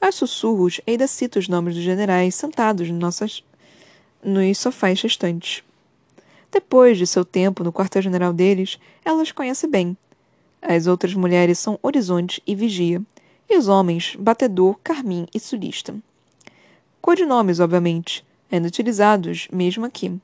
[0.00, 3.44] Aos sussurros, Ada cita os nomes dos generais sentados nossas...
[4.22, 5.62] nos sofás restantes.
[6.52, 9.96] Depois de seu tempo no quartel-general deles, ela os conhece bem.
[10.60, 13.02] As outras mulheres são Horizonte e Vigia,
[13.48, 15.94] e os homens Batedor, Carmim e Sulista.
[17.00, 20.20] Codinomes, obviamente, ainda utilizados mesmo aqui.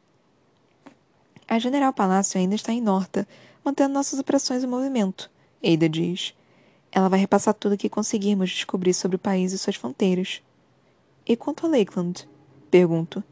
[1.48, 3.26] A General Palácio ainda está em Norta,
[3.64, 5.30] mantendo nossas operações em movimento,
[5.62, 6.34] Eida diz.
[6.92, 10.42] Ela vai repassar tudo o que conseguirmos descobrir sobre o país e suas fronteiras.
[11.26, 12.28] E quanto a Lakeland?
[12.70, 13.24] Pergunto.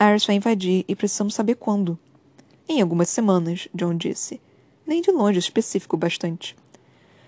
[0.00, 1.98] Iris vai invadir e precisamos saber quando.
[2.72, 4.40] Em algumas semanas, John disse.
[4.86, 6.54] Nem de longe específico bastante.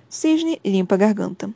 [0.09, 1.53] Cisne limpa a garganta.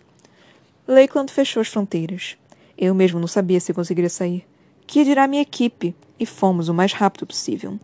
[0.89, 2.37] Lakeland fechou as fronteiras.
[2.77, 4.45] Eu mesmo não sabia se conseguiria sair.
[4.89, 5.95] Que dirá minha equipe?
[6.19, 7.79] E fomos o mais rápido possível.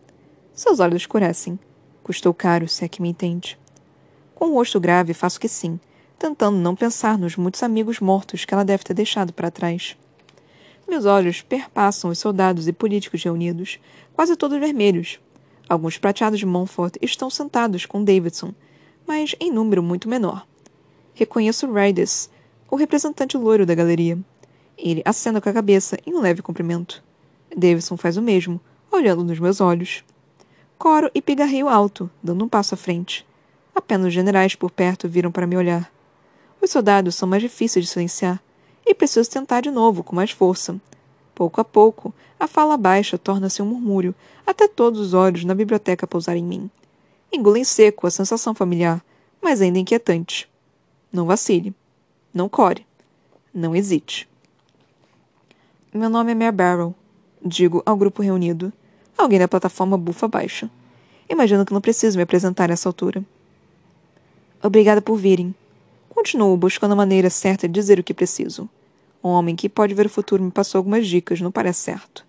[0.53, 1.57] Seus olhos escurecem.
[2.03, 3.57] Custou caro, se é que me entende.
[4.35, 5.79] Com o rosto grave, faço que sim,
[6.19, 9.95] tentando não pensar nos muitos amigos mortos que ela deve ter deixado para trás.
[10.85, 13.79] Meus olhos perpassam os soldados e políticos reunidos,
[14.13, 15.17] quase todos vermelhos,
[15.67, 18.53] Alguns prateados de Montfort estão sentados com Davidson,
[19.07, 20.45] mas em número muito menor.
[21.13, 22.29] Reconheço Riders,
[22.69, 24.17] o representante loiro da galeria.
[24.77, 27.03] Ele acena com a cabeça em um leve cumprimento.
[27.55, 28.59] Davidson faz o mesmo,
[28.91, 30.03] olhando nos meus olhos.
[30.77, 33.25] Coro e pigarreio alto, dando um passo à frente.
[33.73, 35.91] Apenas os generais por perto viram para me olhar.
[36.61, 38.41] Os soldados são mais difíceis de silenciar,
[38.85, 40.79] e preciso tentar de novo com mais força,
[41.35, 44.13] Pouco a pouco, a fala baixa torna-se um murmúrio,
[44.45, 46.69] até todos os olhos na biblioteca pousarem em mim.
[47.31, 49.03] Engulo em seco a sensação familiar,
[49.41, 50.47] mas ainda inquietante.
[51.11, 51.73] Não vacile.
[52.33, 52.85] Não core.
[53.53, 54.27] Não hesite.
[55.93, 56.95] Meu nome é Mare Barrow,
[57.43, 58.73] digo ao grupo reunido.
[59.17, 60.69] Alguém da plataforma bufa abaixo.
[61.29, 63.23] Imagino que não preciso me apresentar a essa altura.
[64.61, 65.53] Obrigada por virem.
[66.09, 68.69] Continuo buscando a maneira certa de dizer o que preciso.
[69.23, 72.25] Um homem que pode ver o futuro me passou algumas dicas, não parece certo.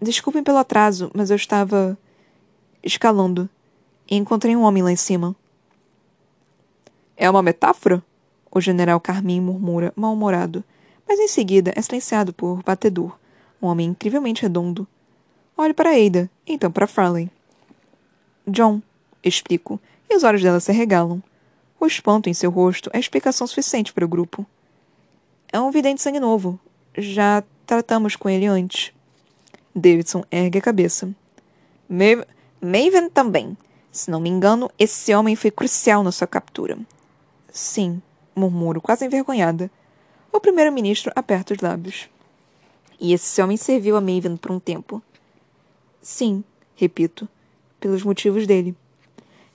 [0.00, 1.98] Desculpem pelo atraso, mas eu estava.
[2.82, 3.48] escalando.
[4.08, 5.34] E encontrei um homem lá em cima.
[7.16, 8.02] É uma metáfora?
[8.50, 10.62] O general Carmin murmura, mal-humorado,
[11.08, 13.18] mas em seguida é silenciado por Batedor,
[13.60, 14.86] um homem incrivelmente redondo.
[15.56, 17.30] Olho para Ada, então para Farley.
[18.46, 18.80] John,
[19.22, 21.22] explico, e os olhos dela se regalam.
[21.80, 24.46] O espanto em seu rosto é explicação suficiente para o grupo.
[25.54, 26.58] É um vidente sangue novo.
[26.98, 28.92] Já tratamos com ele antes.
[29.72, 31.14] Davidson ergue a cabeça.
[32.60, 33.56] Maven também.
[33.92, 36.76] Se não me engano, esse homem foi crucial na sua captura.
[37.52, 38.02] Sim,
[38.34, 39.70] murmuro, quase envergonhada.
[40.32, 42.08] O primeiro-ministro aperta os lábios.
[42.98, 45.00] E esse homem serviu a Maven por um tempo.
[46.02, 46.42] Sim,
[46.74, 47.28] repito,
[47.78, 48.74] pelos motivos dele.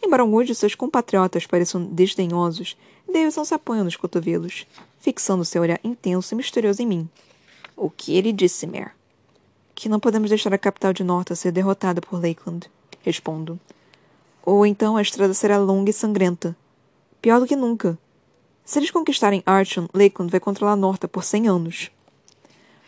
[0.02, 4.66] Embora alguns de seus compatriotas pareçam desdenhosos, Davidson se apoia nos cotovelos,
[5.00, 7.10] fixando seu olhar intenso e misterioso em mim.
[7.76, 8.92] O que ele disse, Mare?
[9.74, 12.70] Que não podemos deixar a capital de Norta ser derrotada por Lakeland,
[13.02, 13.60] respondo.
[14.46, 16.56] Ou então a estrada será longa e sangrenta.
[17.22, 17.98] Pior do que nunca.
[18.66, 21.90] Se eles conquistarem Archon, Lakeland vai controlar Norta por cem anos.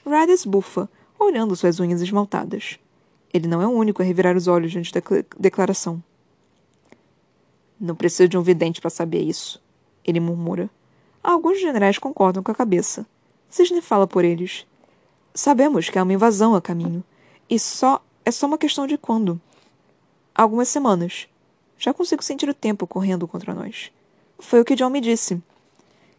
[0.05, 2.77] Radis bufa, olhando suas unhas esmaltadas.
[3.33, 5.01] Ele não é o único a revirar os olhos diante da
[5.39, 6.03] declaração.
[7.79, 9.61] Não preciso de um vidente para saber isso,
[10.03, 10.69] ele murmura.
[11.23, 13.05] Alguns generais concordam com a cabeça.
[13.49, 14.65] Cisne fala por eles.
[15.33, 17.03] Sabemos que há uma invasão a caminho.
[17.49, 19.39] E só é só uma questão de quando.
[20.33, 21.27] Algumas semanas.
[21.77, 23.91] Já consigo sentir o tempo correndo contra nós.
[24.39, 25.41] Foi o que John me disse.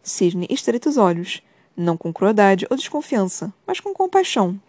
[0.01, 1.41] Cisne estreita os olhos,
[1.75, 4.59] não com crueldade ou desconfiança, mas com compaixão.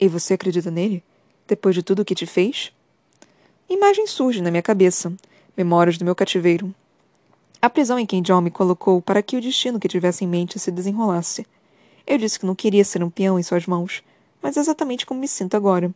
[0.00, 1.02] E você acredita nele?
[1.46, 2.72] Depois de tudo o que te fez?
[3.68, 5.12] Imagem surge na minha cabeça
[5.56, 6.74] memórias do meu cativeiro.
[7.64, 10.58] A prisão em que John me colocou para que o destino que tivesse em mente
[10.58, 11.46] se desenrolasse.
[12.04, 14.02] Eu disse que não queria ser um peão em suas mãos,
[14.42, 15.94] mas exatamente como me sinto agora.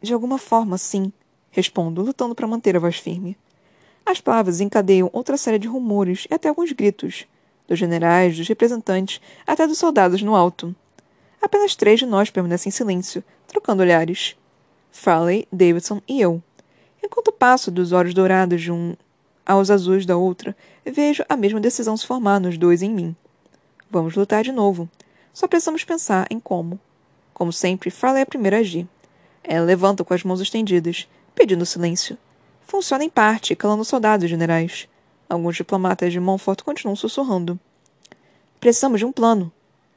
[0.00, 1.12] De alguma forma, sim,
[1.50, 3.36] respondo, lutando para manter a voz firme.
[4.06, 7.26] As palavras encadeiam outra série de rumores e até alguns gritos,
[7.66, 10.72] dos generais, dos representantes, até dos soldados no alto.
[11.42, 14.36] Apenas três de nós permanecem em silêncio, trocando olhares.
[14.92, 16.40] Farley, Davidson e eu.
[17.02, 18.94] Enquanto passo dos olhos dourados de um
[19.44, 23.16] aos azuis da outra, vejo a mesma decisão se formar nos dois em mim.
[23.90, 24.88] Vamos lutar de novo.
[25.32, 26.78] Só precisamos pensar em como.
[27.32, 28.86] Como sempre, Farley é a primeira a agir.
[29.42, 32.16] Ela levanta com as mãos estendidas, pedindo silêncio.
[32.66, 34.88] Funciona em parte, calando soldados generais.
[35.28, 37.58] Alguns diplomatas de Montfort continuam sussurrando.
[38.60, 39.50] Precisamos de um plano,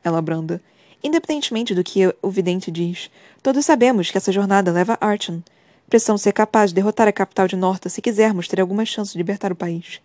[0.04, 0.62] ela branda.
[1.04, 5.41] Independentemente do que o vidente diz, todos sabemos que essa jornada leva a Archon,
[5.90, 9.18] Precisamos ser capazes de derrotar a capital de Norta se quisermos ter alguma chance de
[9.18, 10.02] libertar o país.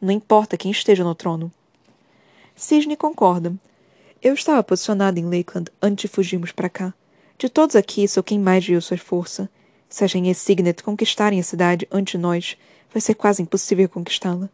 [0.00, 1.52] Não importa quem esteja no trono.
[2.54, 3.54] Cisne concorda.
[4.22, 6.94] Eu estava posicionado em Lakeland antes de fugirmos para cá.
[7.38, 9.50] De todos aqui, sou quem mais viu sua força.
[9.88, 12.56] Se a Genie Signet conquistarem a cidade antes de nós,
[12.92, 14.48] vai ser quase impossível conquistá-la.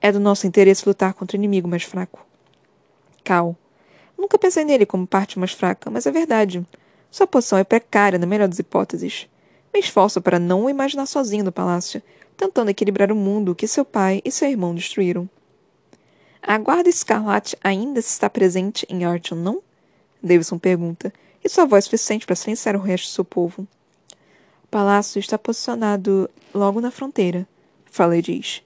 [0.00, 2.24] É do nosso interesse lutar contra o inimigo mais fraco.
[3.24, 3.56] Cal.
[4.16, 6.66] Nunca pensei nele como parte mais fraca, mas é verdade.
[7.10, 9.28] Sua posição é precária na melhor das hipóteses.
[9.78, 12.02] Me esforço para não o imaginar sozinho no palácio,
[12.36, 15.30] tentando equilibrar o mundo que seu pai e seu irmão destruíram.
[16.42, 19.62] A guarda escarlate ainda está presente em Archon, não?
[20.20, 21.12] Davidson pergunta,
[21.44, 23.68] e sua voz suficiente para silenciar o resto do seu povo.
[24.64, 27.46] O palácio está posicionado logo na fronteira,
[27.86, 28.64] Farley diz,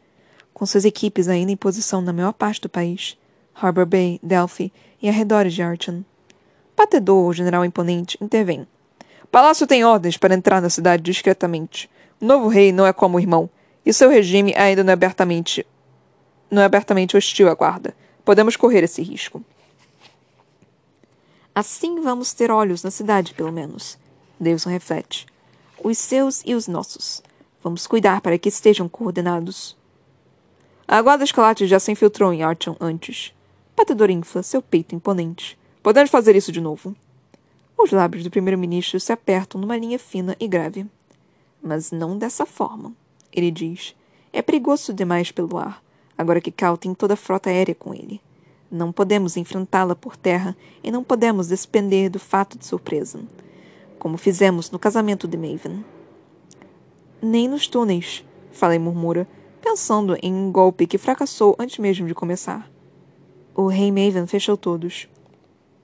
[0.54, 3.18] com suas equipes ainda em posição na maior parte do país,
[3.54, 6.04] Harbor Bay, Delphi e arredores de Archon.
[6.74, 8.66] Patedor, o general imponente, intervém.
[9.32, 11.88] Palácio tem ordens para entrar na cidade discretamente.
[12.20, 13.48] O novo rei não é como o irmão,
[13.84, 15.66] e seu regime ainda não é abertamente
[16.50, 17.96] não é abertamente hostil à guarda.
[18.26, 19.42] Podemos correr esse risco.
[21.54, 23.98] Assim vamos ter olhos na cidade, pelo menos.
[24.38, 25.24] Davidson reflete.
[25.82, 27.22] Os seus e os nossos.
[27.62, 29.74] Vamos cuidar para que estejam coordenados.
[30.86, 33.32] A guarda escalate já se infiltrou em Archon antes.
[33.74, 35.58] Batedor infla seu peito imponente.
[35.82, 36.94] Podemos fazer isso de novo.
[37.82, 40.86] Os lábios do primeiro-ministro se apertam numa linha fina e grave.
[41.60, 42.92] Mas não dessa forma,
[43.32, 43.96] ele diz.
[44.32, 45.82] É perigoso demais pelo ar,
[46.16, 48.20] agora que Cal tem toda a frota aérea com ele.
[48.70, 53.20] Não podemos enfrentá-la por terra e não podemos despender do fato de surpresa,
[53.98, 55.84] como fizemos no casamento de Maven.
[57.20, 59.26] Nem nos túneis, Falei murmura,
[59.60, 62.70] pensando em um golpe que fracassou antes mesmo de começar.
[63.56, 65.08] O rei Maven fechou todos.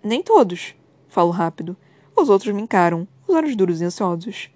[0.00, 0.76] Nem todos,
[1.08, 1.76] Falo rápido.
[2.18, 4.50] Os outros me encaram, os olhos duros e ansiosos.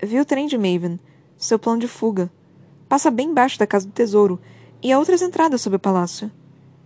[0.00, 1.00] Vi o trem de Maven,
[1.36, 2.30] seu plano de fuga.
[2.88, 4.40] Passa bem embaixo da Casa do Tesouro
[4.80, 6.30] e há outras entradas sob o palácio.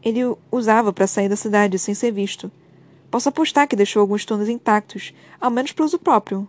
[0.03, 2.51] Ele o usava para sair da cidade sem ser visto.
[3.11, 6.49] Posso apostar que deixou alguns túneis intactos, ao menos para uso próprio.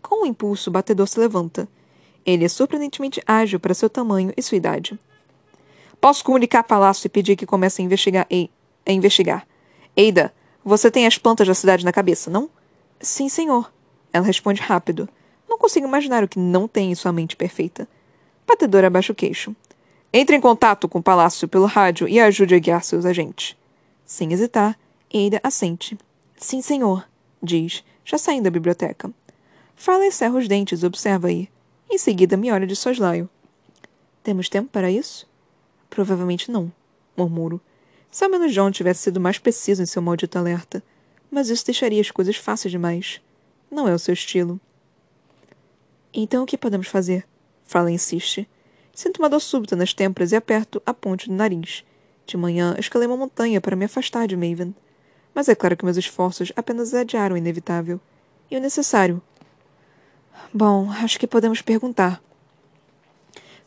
[0.00, 1.68] Com um impulso, o batedor se levanta.
[2.24, 4.96] Ele é surpreendentemente ágil para seu tamanho e sua idade.
[6.00, 8.28] Posso comunicar palácio e pedir que comece a investigar.
[8.30, 8.48] E...
[8.86, 9.44] a investigar.
[9.96, 10.32] Eida,
[10.68, 12.50] você tem as plantas da cidade na cabeça, não?
[13.00, 13.72] Sim, senhor.
[14.12, 15.08] Ela responde rápido.
[15.48, 17.88] Não consigo imaginar o que não tem em sua mente perfeita.
[18.46, 19.56] Batedor abaixa o queixo.
[20.12, 23.56] Entre em contato com o palácio pelo rádio e ajude a guiar seus agentes.
[24.04, 24.78] Sem hesitar,
[25.12, 25.98] Ada assente.
[26.36, 27.08] Sim, senhor,
[27.42, 29.10] diz, já saindo da biblioteca.
[29.74, 31.48] Farley cerra os dentes e observa aí.
[31.90, 33.28] Em seguida, me olha de soslaio.
[34.22, 35.26] Temos tempo para isso?
[35.88, 36.70] Provavelmente não,
[37.16, 37.58] murmuro.
[38.10, 40.82] Se ao menos John tivesse sido mais preciso em seu maldito alerta.
[41.30, 43.20] Mas isso deixaria as coisas fáceis demais.
[43.70, 44.58] Não é o seu estilo.
[46.12, 47.26] Então o que podemos fazer?
[47.64, 48.48] Farley insiste.
[48.94, 51.84] Sinto uma dor súbita nas têmporas e aperto a ponte do nariz.
[52.26, 54.74] De manhã, escalei uma montanha para me afastar de Maven
[55.38, 58.00] mas é claro que meus esforços apenas adiaram o inevitável.
[58.50, 59.22] E o necessário.
[60.52, 62.20] Bom, acho que podemos perguntar.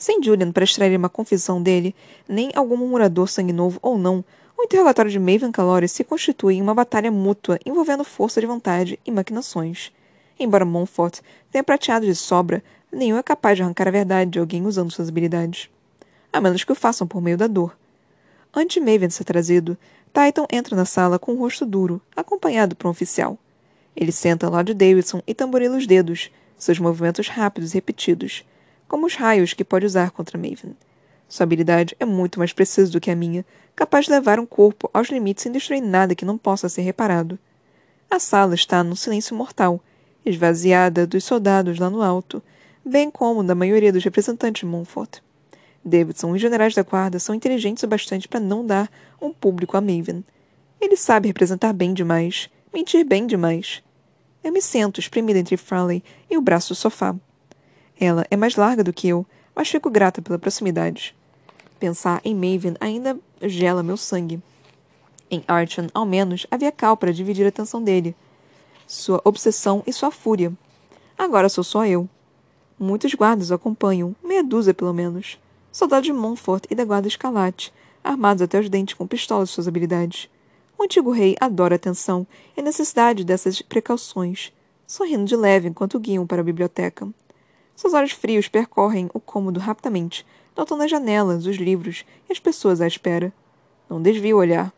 [0.02, 1.93] Sem Julian para extrair uma confissão dele,
[2.28, 4.26] nem algum murmurador sangue novo ou não,
[4.58, 8.99] o interrogatório de Maven Calori se constitui em uma batalha mútua envolvendo força de vontade
[9.06, 9.91] e maquinações.
[10.39, 11.20] Embora Montfort
[11.52, 15.08] tenha prateado de sobra, nenhum é capaz de arrancar a verdade de alguém usando suas
[15.08, 15.70] habilidades.
[16.34, 17.78] A menos que o façam por meio da dor.
[18.52, 19.78] Antes de Maven ser trazido,
[20.12, 23.38] Titan entra na sala com o rosto duro, acompanhado por um oficial.
[23.95, 28.43] Ele senta ao lado de Davidson e tamborila os dedos, seus movimentos rápidos e repetidos,
[28.92, 30.76] como os raios que pode usar contra Maven.
[31.30, 34.89] Sua habilidade é muito mais precisa do que a minha, capaz de levar um corpo
[34.94, 37.39] aos limites sem destruir nada que não possa ser reparado.
[38.10, 39.82] A sala está num silêncio mortal,
[40.26, 42.44] esvaziada dos soldados lá no alto,
[42.84, 45.20] bem como da maioria dos representantes de Montfort.
[45.86, 49.78] Davidson e os generais da guarda são inteligentes o bastante para não dar um público
[49.78, 50.22] a Maven.
[50.82, 53.82] Ele sabe representar bem demais, mentir bem demais.
[54.44, 57.16] Eu me sento espremida entre Farley e o braço do sofá.
[58.04, 59.24] Ela é mais larga do que eu,
[59.56, 61.16] mas fico grata pela proximidade.
[61.80, 64.41] Pensar em Maven ainda gela meu sangue.
[65.30, 68.16] Em Archon, ao menos, havia Cal para dividir a atenção dele.
[68.88, 70.52] Sua obsessão e sua fúria.
[71.16, 72.10] Agora sou só eu.
[72.80, 75.38] Muitos guardas o acompanham, meia dúzia pelo menos
[75.72, 77.72] soldados de Montfort e da Guarda Escalate,
[78.04, 80.28] armados até os dentes com pistolas de suas habilidades.
[80.78, 82.26] O antigo rei adora a atenção
[82.58, 84.52] e a necessidade dessas precauções,
[84.88, 87.08] sorrindo de leve enquanto guiam para a biblioteca.
[87.82, 90.24] Seus olhos frios percorrem o cômodo rapidamente,
[90.56, 93.34] notando as janelas, os livros e as pessoas à espera.
[93.90, 94.72] Não desvia o olhar.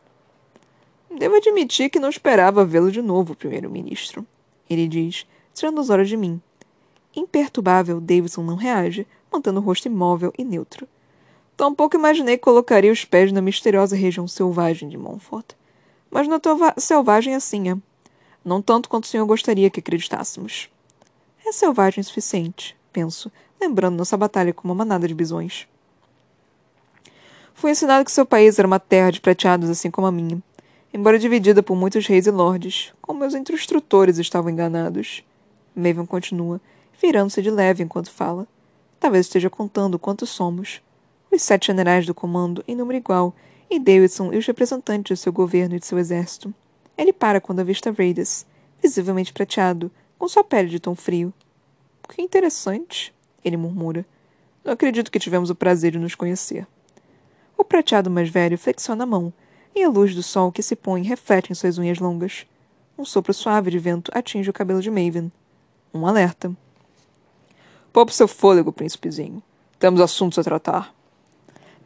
[1.13, 4.25] Devo admitir que não esperava vê-lo de novo, primeiro-ministro.
[4.69, 6.41] Ele diz, tirando os olhos de mim.
[7.13, 10.87] Imperturbável, Davidson não reage, mantendo o rosto imóvel e neutro.
[11.57, 15.55] Tampouco imaginei que colocaria os pés na misteriosa região selvagem de Montfort.
[16.09, 17.77] Mas não é tão selvagem assim, é?
[18.45, 20.69] Não tanto quanto o senhor gostaria que acreditássemos.
[21.45, 25.67] É selvagem o suficiente, penso, lembrando nossa batalha com uma manada de bisões.
[27.55, 30.41] Fui ensinado que seu país era uma terra de prateados assim como a minha,
[30.93, 35.23] embora dividida por muitos reis e lordes, como meus instrutores estavam enganados.
[35.75, 36.61] Maven continua,
[37.01, 38.47] virando-se de leve enquanto fala.
[38.99, 40.81] Talvez esteja contando quantos somos.
[41.31, 43.33] Os sete generais do comando, em número igual,
[43.69, 46.53] e Davidson e os representantes de seu governo e de seu exército.
[46.97, 48.45] Ele para quando avista Raiders,
[48.81, 51.33] visivelmente prateado, com sua pele de tom frio.
[52.13, 53.11] Que interessante,
[53.43, 54.05] ele murmura.
[54.63, 56.67] Não acredito que tivemos o prazer de nos conhecer.
[57.57, 59.33] O prateado mais velho flexiona a mão,
[59.75, 62.45] e a luz do sol que se põe reflete em suas unhas longas.
[62.95, 65.31] Um sopro suave de vento atinge o cabelo de Maven.
[65.91, 66.55] Um alerta.
[67.91, 69.41] Poupe seu fôlego, príncipezinho.
[69.79, 70.93] Temos assuntos a tratar.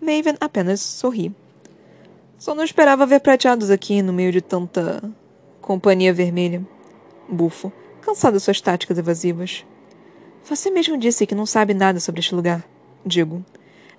[0.01, 1.33] Maven apenas sorri.
[2.37, 5.01] Só não esperava ver prateados aqui no meio de tanta
[5.61, 6.67] companhia vermelha.
[7.29, 7.71] Bufo,
[8.01, 9.65] cansado das suas táticas evasivas.
[10.49, 12.65] Você mesmo disse que não sabe nada sobre este lugar.
[13.05, 13.43] Digo.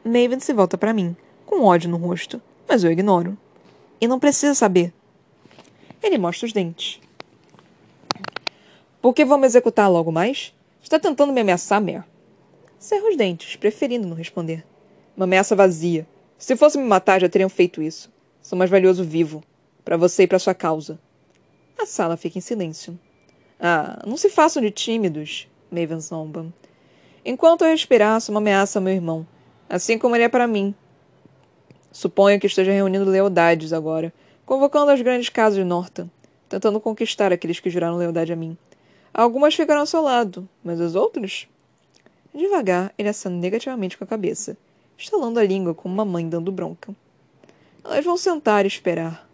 [0.02, 3.36] Maven se volta para mim, com ódio no rosto, mas eu ignoro.
[4.00, 4.90] E não precisa saber.
[6.02, 7.02] Ele mostra os dentes.
[9.02, 10.54] Por que vamos executar logo mais?
[10.82, 12.02] Está tentando me ameaçar, Mer?
[12.78, 14.64] Cerro os dentes, preferindo não responder.
[15.14, 16.08] Uma ameaça vazia.
[16.38, 18.10] Se fosse me matar, já teriam feito isso.
[18.40, 19.44] Sou mais valioso vivo.
[19.84, 20.98] Para você e para sua causa.
[21.78, 22.98] A sala fica em silêncio.
[23.60, 26.46] Ah, não se façam de tímidos, Maven zomba.
[27.24, 29.26] Enquanto eu respirar, sou uma ameaça ao meu irmão.
[29.68, 30.74] Assim como ele é para mim.
[31.92, 34.12] Suponho que esteja reunindo lealdades agora,
[34.46, 36.08] convocando as grandes casas de Norton.
[36.48, 38.56] tentando conquistar aqueles que juraram lealdade a mim.
[39.12, 41.46] Algumas ficarão ao seu lado, mas as outras?
[42.34, 44.56] Devagar, ele acena negativamente com a cabeça,
[44.96, 46.94] estalando a língua como uma mãe dando bronca.
[47.84, 49.28] Elas vão sentar e esperar.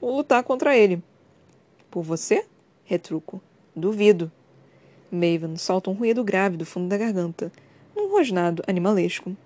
[0.00, 1.02] Vou lutar contra ele.
[1.90, 2.44] Por você?
[2.84, 3.40] Retruco.
[3.74, 4.30] Duvido.
[5.10, 7.50] Maven solta um ruído grave do fundo da garganta,
[7.96, 9.36] num rosnado animalesco.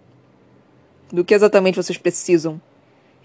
[1.10, 2.60] Do que exatamente vocês precisam?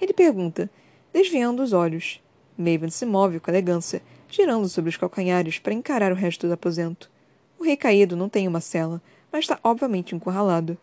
[0.02, 0.70] Ele pergunta,
[1.12, 2.22] desviando os olhos.
[2.58, 7.10] Maven se move com elegância, girando sobre os calcanhares para encarar o resto do aposento.
[7.58, 10.78] O rei caído não tem uma cela, mas está obviamente encurralado.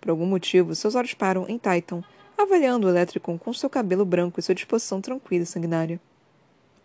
[0.00, 2.02] Por algum motivo, seus olhos param em Titan,
[2.36, 6.00] avaliando o Elétrico com seu cabelo branco e sua disposição tranquila e sanguinária.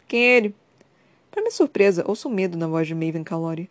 [0.08, 0.56] Quem é ele?
[1.30, 3.70] Para minha surpresa, ouço medo na voz de Maven Calori.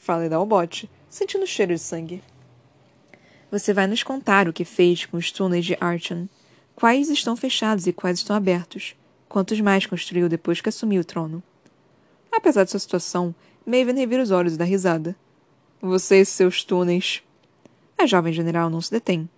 [0.00, 2.22] Fala e dá o bote, sentindo o cheiro de sangue.
[3.50, 6.26] Você vai nos contar o que fez com os túneis de Archon.
[6.74, 8.96] Quais estão fechados e quais estão abertos?
[9.28, 11.42] Quantos mais construiu depois que assumiu o trono?
[12.32, 13.34] Apesar de sua situação,
[13.66, 15.14] Maven revira os olhos dá risada.
[15.82, 17.22] Você e seus túneis.
[17.98, 19.28] A jovem general não se detém.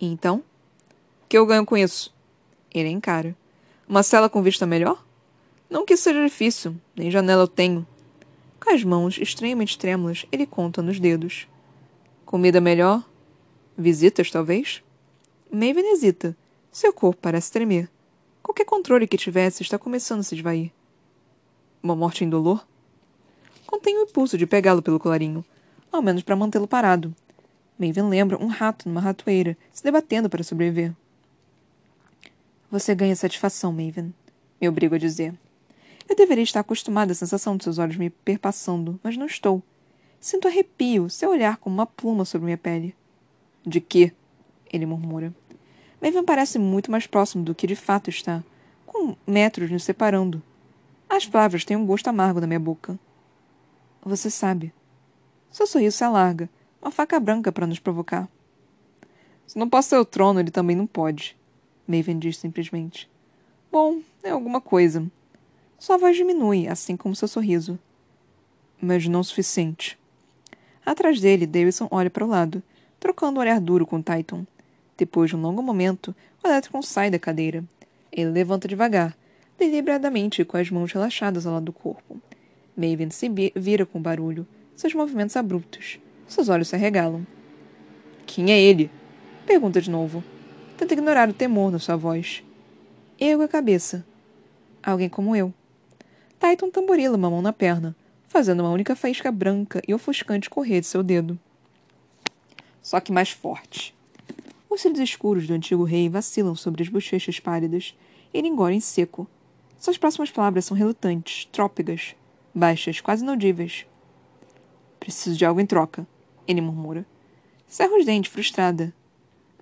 [0.00, 0.44] E então?
[1.24, 2.14] O que eu ganho com isso?
[2.72, 3.36] Ele encara.
[3.88, 5.04] Uma cela com vista melhor?
[5.68, 7.84] Não que seja difícil, nem janela eu tenho.
[8.64, 11.46] Com as mãos extremamente trêmulas, ele conta nos dedos.
[12.24, 13.04] Comida melhor?
[13.76, 14.82] Visitas, talvez?
[15.52, 16.34] Maven hesita.
[16.72, 17.90] Seu corpo parece tremer.
[18.42, 20.72] Qualquer controle que tivesse está começando a se esvair.
[21.82, 22.66] Uma morte indolor?
[23.66, 25.44] Contém o impulso de pegá-lo pelo colarinho,
[25.92, 27.14] ao menos para mantê-lo parado.
[27.78, 30.94] Maven lembra um rato numa ratoeira, se debatendo para sobreviver.
[32.70, 34.14] Você ganha satisfação, Maven.
[34.58, 35.34] Me obrigo a dizer.
[36.08, 39.62] Eu deveria estar acostumada à sensação de seus olhos me perpassando, mas não estou.
[40.20, 42.94] Sinto arrepio, seu olhar como uma pluma sobre minha pele.
[43.66, 44.12] De quê?
[44.72, 45.34] Ele murmura.
[46.00, 48.42] Maven parece muito mais próximo do que de fato está,
[48.86, 50.42] com metros nos separando.
[51.08, 52.98] As palavras têm um gosto amargo na minha boca.
[54.02, 54.72] Você sabe,
[55.50, 56.50] seu sorriso se alarga,
[56.82, 58.28] uma faca branca para nos provocar.
[59.46, 61.36] Se não posso ser o trono, ele também não pode.
[61.86, 63.10] Maven diz simplesmente.
[63.70, 65.10] Bom, é alguma coisa.
[65.78, 67.78] Sua voz diminui, assim como seu sorriso.
[68.80, 69.98] Mas não o suficiente.
[70.84, 72.62] Atrás dele, Davidson olha para o lado,
[73.00, 74.46] trocando um olhar duro com Titan.
[74.96, 77.64] Depois de um longo momento, o Electron sai da cadeira.
[78.12, 79.16] Ele levanta devagar,
[79.58, 82.20] deliberadamente com as mãos relaxadas ao lado do corpo.
[82.76, 84.46] Maven se vira com barulho,
[84.76, 85.98] seus movimentos abruptos.
[86.26, 87.26] Seus olhos se arregalam.
[88.26, 88.90] Quem é ele?
[89.46, 90.22] Pergunta de novo.
[90.76, 92.42] Tenta ignorar o temor na sua voz.
[93.20, 94.04] Ergo a cabeça.
[94.82, 95.52] Alguém como eu.
[96.46, 97.96] Titan tamborila uma mão na perna,
[98.28, 101.40] fazendo uma única faísca branca e ofuscante correr de seu dedo.
[102.82, 103.94] Só que mais forte.
[104.68, 107.96] Os cílios escuros do antigo rei vacilam sobre as bochechas pálidas
[108.34, 109.26] ele engole em seco.
[109.78, 112.14] Suas próximas palavras são relutantes, trópigas,
[112.54, 113.86] baixas, quase inaudíveis.
[115.00, 116.06] Preciso de algo em troca,
[116.46, 117.06] ele murmura.
[117.66, 118.92] Cerra os dentes, frustrada.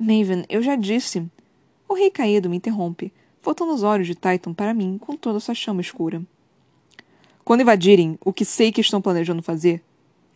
[0.01, 1.31] Maven, eu já disse.
[1.89, 5.55] O rei caído me interrompe, voltando os olhos de Titan para mim com toda sua
[5.55, 6.21] chama escura.
[7.45, 9.83] Quando invadirem o que sei que estão planejando fazer,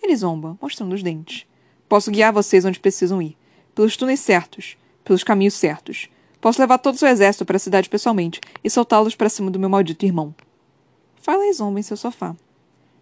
[0.02, 1.46] ele zomba, mostrando os dentes.
[1.88, 3.36] Posso guiar vocês onde precisam ir,
[3.74, 6.09] pelos túneis certos, pelos caminhos certos.
[6.40, 9.59] Posso levar todo o seu exército para a cidade pessoalmente e soltá-los para cima do
[9.59, 10.34] meu maldito irmão.
[11.16, 12.36] Fala e zomba em seu sofá.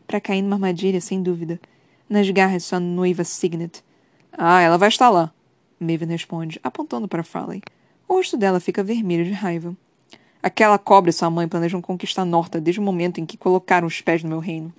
[0.06, 1.58] Para cair numa armadilha, sem dúvida
[2.08, 3.82] nas garras de sua noiva Signet.
[4.32, 5.32] Ah, ela vai estar lá,
[5.80, 7.62] Maven responde, apontando para Farley.
[8.08, 9.76] O rosto dela fica vermelho de raiva.
[10.44, 14.02] Aquela cobra e sua mãe planejam conquistar Norta desde o momento em que colocaram os
[14.02, 14.70] pés no meu reino.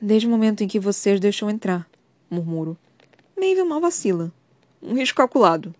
[0.00, 1.86] Desde o momento em que você os deixou entrar,
[2.30, 2.78] murmuro.
[3.36, 4.32] Maven mal vacila.
[4.82, 5.74] Um risco calculado.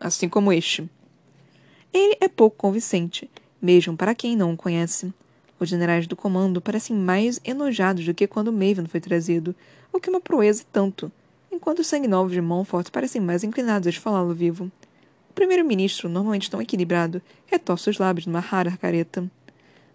[0.00, 0.90] Assim como este.
[1.92, 3.30] Ele é pouco convincente,
[3.62, 5.14] mesmo para quem não o conhece.
[5.60, 9.54] Os generais do comando parecem mais enojados do que quando Maven foi trazido,
[9.92, 11.12] o que é uma proeza tanto,
[11.52, 14.72] enquanto os sanguinovos de Montfort parecem mais inclinados a falá-lo vivo.
[15.32, 19.30] O primeiro-ministro, normalmente tão equilibrado, retorce os lábios numa rara careta.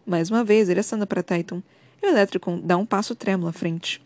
[0.04, 1.62] Mais uma vez, ele acena para Titan,
[2.02, 4.04] e o Electricon dá um passo trêmulo à frente.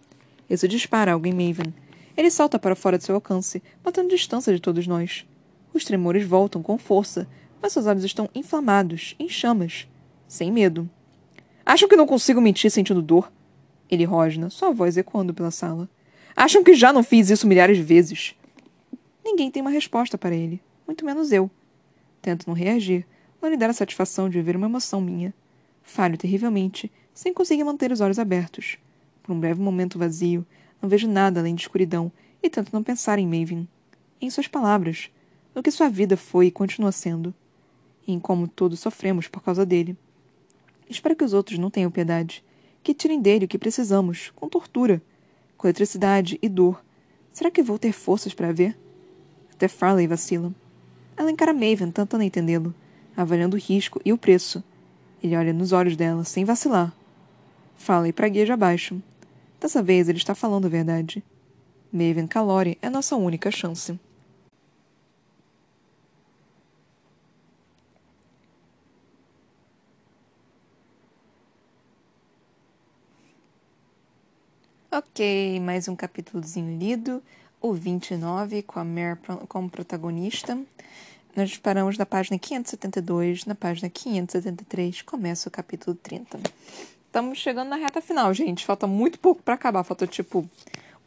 [0.50, 1.74] Isso dispara algo em Maven.
[2.18, 5.26] Ele salta para fora de seu alcance, mantendo distância de todos nós.
[5.74, 7.26] Os tremores voltam com força,
[7.62, 9.88] mas seus olhos estão inflamados, em chamas,
[10.28, 10.90] sem medo.
[11.66, 13.32] Acham que não consigo mentir sentindo dor?
[13.90, 15.88] Ele rosna, sua voz ecoando pela sala.
[16.36, 18.36] Acham que já não fiz isso milhares de vezes?
[19.24, 20.62] Ninguém tem uma resposta para ele,
[20.92, 21.50] muito menos eu.
[22.22, 23.08] Tento não reagir,
[23.42, 25.34] não lhe dar a satisfação de ver uma emoção minha.
[25.82, 28.78] Falho terrivelmente, sem conseguir manter os olhos abertos.
[29.24, 30.46] Por um breve momento vazio,
[30.82, 32.12] não vejo nada além de escuridão
[32.44, 33.68] e tento não pensar em Maven.
[34.20, 35.10] Em suas palavras,
[35.56, 37.34] no que sua vida foi e continua sendo.
[38.06, 39.96] E em como todos sofremos por causa dele.
[40.90, 42.44] Espero que os outros não tenham piedade.
[42.84, 45.02] Que tirem dele o que precisamos, com tortura,
[45.58, 46.84] com eletricidade e dor.
[47.32, 48.78] Será que vou ter forças para ver?
[49.54, 50.54] Até Farley vacila.
[51.22, 52.74] Ela encara Maven, tentando entendê-lo,
[53.16, 54.64] avaliando o risco e o preço.
[55.22, 56.92] Ele olha nos olhos dela, sem vacilar.
[57.78, 59.00] Farley pragueja abaixo.
[59.60, 61.24] Dessa vez ele está falando a verdade.
[61.94, 64.00] Maven Calore é nossa única chance.
[74.90, 77.22] Ok, mais um capítulozinho lido,
[77.62, 80.58] o 29, com a Mare como protagonista.
[81.36, 86.40] Nós paramos na página 572, na página 573 começa o capítulo 30.
[87.06, 88.66] Estamos chegando na reta final, gente.
[88.66, 90.50] Falta muito pouco para acabar, falta tipo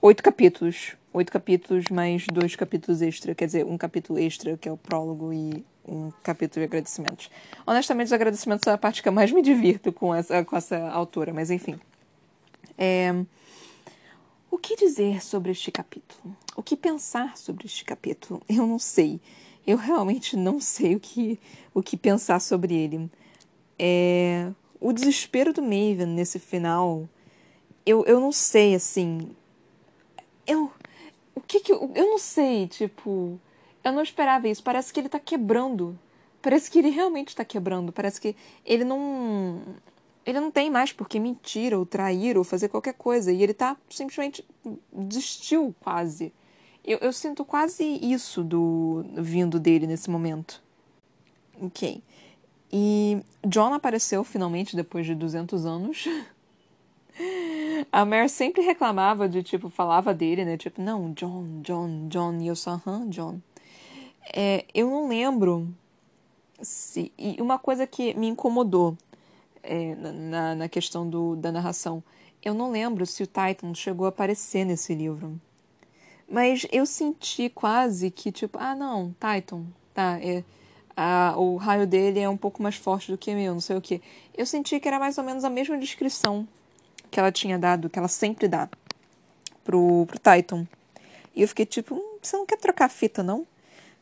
[0.00, 0.94] oito capítulos.
[1.12, 5.32] Oito capítulos mais dois capítulos extra, quer dizer, um capítulo extra, que é o prólogo,
[5.32, 7.30] e um capítulo de agradecimentos.
[7.66, 10.76] Honestamente, os agradecimentos são a parte que eu mais me divirto com essa, com essa
[10.90, 11.78] autora, mas enfim.
[12.76, 13.14] É
[14.64, 16.34] que dizer sobre este capítulo?
[16.56, 18.40] O que pensar sobre este capítulo?
[18.48, 19.20] Eu não sei.
[19.66, 21.38] Eu realmente não sei o que,
[21.72, 23.10] o que pensar sobre ele.
[23.78, 24.50] É,
[24.80, 27.08] o desespero do Maven nesse final,
[27.84, 29.34] eu, eu não sei, assim.
[30.46, 30.70] Eu.
[31.34, 31.72] O que que.
[31.72, 33.40] Eu, eu não sei, tipo.
[33.82, 34.62] Eu não esperava isso.
[34.62, 35.98] Parece que ele tá quebrando.
[36.42, 37.90] Parece que ele realmente tá quebrando.
[37.90, 38.36] Parece que
[38.66, 39.62] ele não
[40.26, 43.30] ele não tem mais por que mentir ou trair ou fazer qualquer coisa.
[43.32, 44.44] E ele tá simplesmente
[44.92, 46.32] desistiu quase.
[46.84, 50.62] Eu, eu sinto quase isso do vindo dele nesse momento.
[51.60, 52.02] Ok.
[52.72, 56.04] E John apareceu finalmente depois de 200 anos.
[57.92, 60.56] A Mare sempre reclamava de, tipo, falava dele, né?
[60.56, 62.40] Tipo, não, John, John, John.
[62.40, 63.40] E eu só, hã, John.
[64.34, 65.72] É, eu não lembro
[66.60, 67.12] se.
[67.16, 68.96] E uma coisa que me incomodou
[69.64, 72.02] é, na, na questão do, da narração.
[72.42, 75.40] Eu não lembro se o Titan chegou a aparecer nesse livro.
[76.28, 80.44] Mas eu senti quase que, tipo, ah, não, Titan, tá, é,
[80.96, 83.80] a, o raio dele é um pouco mais forte do que meu, não sei o
[83.80, 84.00] que.
[84.36, 86.46] Eu senti que era mais ou menos a mesma descrição
[87.10, 88.68] que ela tinha dado, que ela sempre dá
[89.62, 90.66] pro, pro Titan.
[91.34, 93.46] E eu fiquei tipo, hum, você não quer trocar fita, não?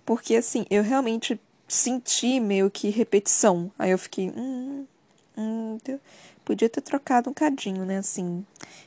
[0.04, 3.70] Porque, assim, eu realmente senti meio que repetição.
[3.78, 4.86] Aí eu fiquei, hum,
[5.36, 5.78] Hum,
[6.44, 7.98] podia ter trocado um cadinho, né?
[7.98, 8.44] Assim,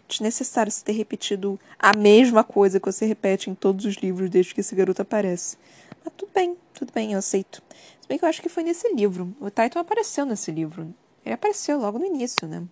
[0.07, 4.53] desnecessário se ter repetido a mesma coisa que você repete em todos os livros desde
[4.53, 5.57] que esse garoto aparece.
[6.03, 7.63] Mas tudo bem, tudo bem, eu aceito.
[8.01, 9.35] Se bem que eu acho que foi nesse livro.
[9.39, 10.93] O Titan apareceu nesse livro.
[11.25, 12.63] Ele apareceu logo no início, né?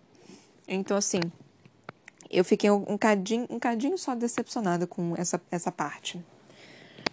[0.68, 1.20] Então, assim,
[2.30, 6.24] eu fiquei um, cadinho, um cadinho só decepcionada com essa, essa parte.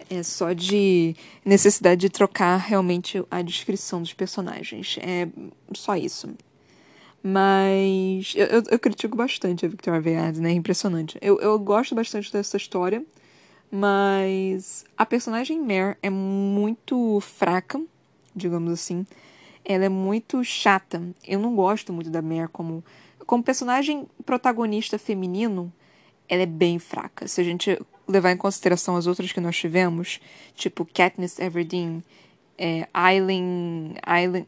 [0.08, 4.98] É só de necessidade de trocar realmente a descrição dos personagens.
[5.00, 5.28] É
[5.74, 6.28] só isso.
[7.22, 10.50] Mas eu, eu, critico bastante a Victoria Veyard, né?
[10.50, 11.18] É impressionante.
[11.20, 13.04] Eu, eu gosto bastante dessa história,
[13.70, 17.80] mas a personagem Mare é muito fraca,
[18.34, 19.06] digamos assim.
[19.62, 21.02] Ela é muito chata.
[21.26, 22.82] Eu não gosto muito da Mare como,
[23.26, 25.70] como personagem protagonista feminino.
[26.26, 27.28] Ela é bem fraca.
[27.28, 30.20] Se a gente levar em consideração as outras que nós tivemos,
[30.54, 32.02] tipo Katniss Everdeen,
[32.56, 34.46] é, Aileen, Aileen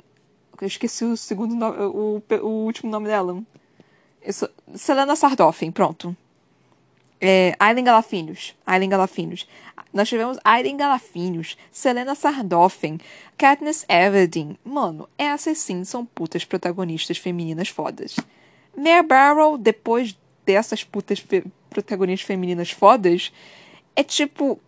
[0.63, 3.43] eu esqueci o segundo o, o último nome dela.
[4.25, 6.17] Isso, Selena Sardoffen, pronto.
[7.21, 8.55] É, Aileen Galafinhos.
[8.65, 8.91] Aileen.
[9.93, 13.01] Nós tivemos Aileen Galafinhos, Selena Sardoffen,
[13.37, 14.57] Katniss Everdeen.
[14.65, 18.15] Mano, essas sim são putas protagonistas femininas fodas.
[18.77, 23.33] Mare Barrow, depois dessas putas fe protagonistas femininas fodas,
[23.97, 24.61] é tipo.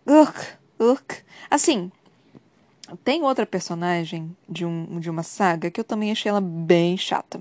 [1.49, 1.93] Assim,
[3.03, 7.41] tem outra personagem de, um, de uma saga que eu também achei ela bem chata.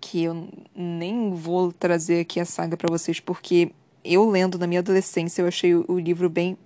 [0.00, 3.72] Que eu nem vou trazer aqui a saga para vocês, porque
[4.04, 6.56] eu lendo na minha adolescência eu achei o, o livro bem.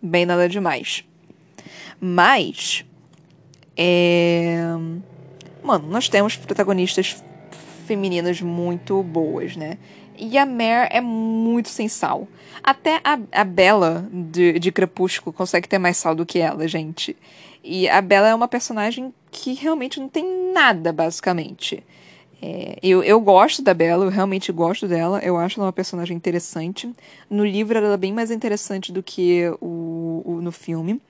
[0.00, 1.04] bem nada demais.
[2.00, 2.84] Mas.
[3.76, 4.60] É.
[5.62, 7.22] Mano, nós temos protagonistas
[7.86, 9.76] femininas muito boas, né?
[10.20, 12.28] E a Mare é muito sem sal.
[12.62, 17.16] Até a, a Bella de, de Crepúsculo consegue ter mais sal do que ela, gente.
[17.64, 21.82] E a Bella é uma personagem que realmente não tem nada, basicamente.
[22.42, 26.16] É, eu, eu gosto da Bella, eu realmente gosto dela, eu acho ela uma personagem
[26.16, 26.90] interessante.
[27.28, 31.00] No livro ela é bem mais interessante do que o, o no filme.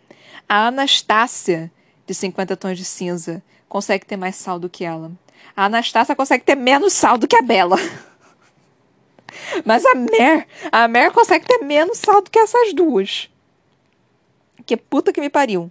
[0.48, 1.70] A Anastácia,
[2.06, 5.10] de 50 Tons de Cinza, consegue ter mais sal do que ela.
[5.56, 7.76] A Anastácia consegue ter menos sal do que a Bella.
[9.64, 13.30] Mas a Mer, a Mer consegue ter menos sal do que essas duas.
[14.66, 15.70] Que puta que me pariu.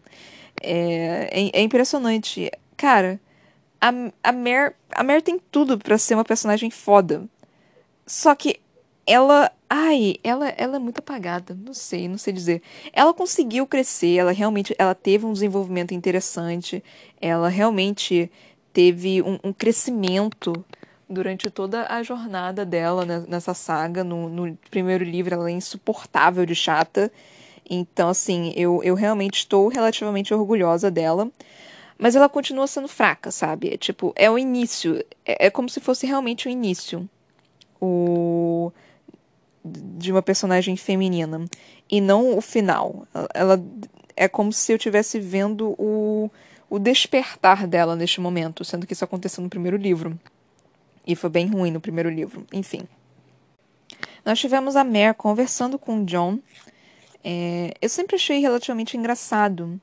[0.62, 2.52] É, é, é impressionante.
[2.76, 3.20] Cara,
[3.80, 3.90] a,
[4.24, 7.24] a Mare, a Mare tem tudo para ser uma personagem foda.
[8.06, 8.60] Só que
[9.06, 12.62] ela, ai, ela, ela é muito apagada, não sei, não sei dizer.
[12.94, 16.84] Ela conseguiu crescer, ela realmente, ela teve um desenvolvimento interessante,
[17.20, 18.32] ela realmente
[18.72, 20.54] teve um, um crescimento
[21.10, 24.04] durante toda a jornada dela nessa saga.
[24.04, 27.12] No, no, primeiro livro, ela é insuportável de chata.
[27.70, 31.30] Então, assim, eu, eu realmente estou relativamente orgulhosa dela.
[31.98, 33.74] Mas ela continua sendo fraca, sabe?
[33.74, 35.04] É, tipo, é o início.
[35.26, 37.10] É, é como se fosse realmente o início.
[37.82, 38.72] O
[39.64, 41.46] de uma personagem feminina
[41.90, 43.06] e não o final.
[43.34, 43.62] Ela
[44.16, 46.32] é como se eu estivesse vendo o,
[46.70, 50.18] o despertar dela neste momento, sendo que isso aconteceu no primeiro livro.
[51.10, 52.46] E foi bem ruim no primeiro livro.
[52.54, 52.84] Enfim.
[54.24, 56.38] Nós tivemos a Mare conversando com o John.
[57.24, 59.82] É, eu sempre achei relativamente engraçado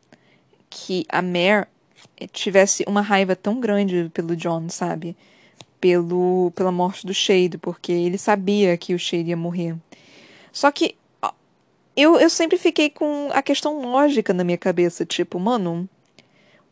[0.71, 1.67] que a Mare
[2.33, 5.17] tivesse uma raiva tão grande pelo John, sabe?
[5.81, 9.75] Pelo, pela morte do Shade, porque ele sabia que o Shade ia morrer.
[10.53, 10.95] Só que
[11.97, 15.89] eu, eu sempre fiquei com a questão lógica na minha cabeça, tipo, mano,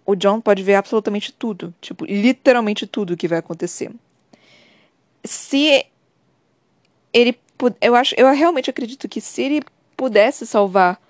[0.06, 3.90] o John pode ver absolutamente tudo, tipo, literalmente tudo que vai acontecer
[5.24, 5.86] se
[7.12, 7.38] ele
[7.80, 9.62] eu acho eu realmente acredito que se ele
[9.96, 11.00] pudesse salvar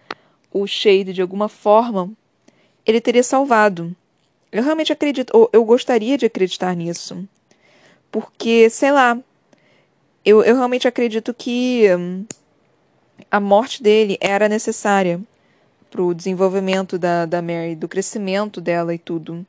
[0.52, 2.10] o Shade de alguma forma
[2.86, 3.94] ele teria salvado.
[4.52, 7.26] Eu realmente acredito ou eu gostaria de acreditar nisso.
[8.12, 9.18] Porque sei lá
[10.24, 12.24] eu, eu realmente acredito que hum,
[13.30, 15.20] a morte dele era necessária
[15.90, 19.44] pro desenvolvimento da, da Mary, do crescimento dela e tudo.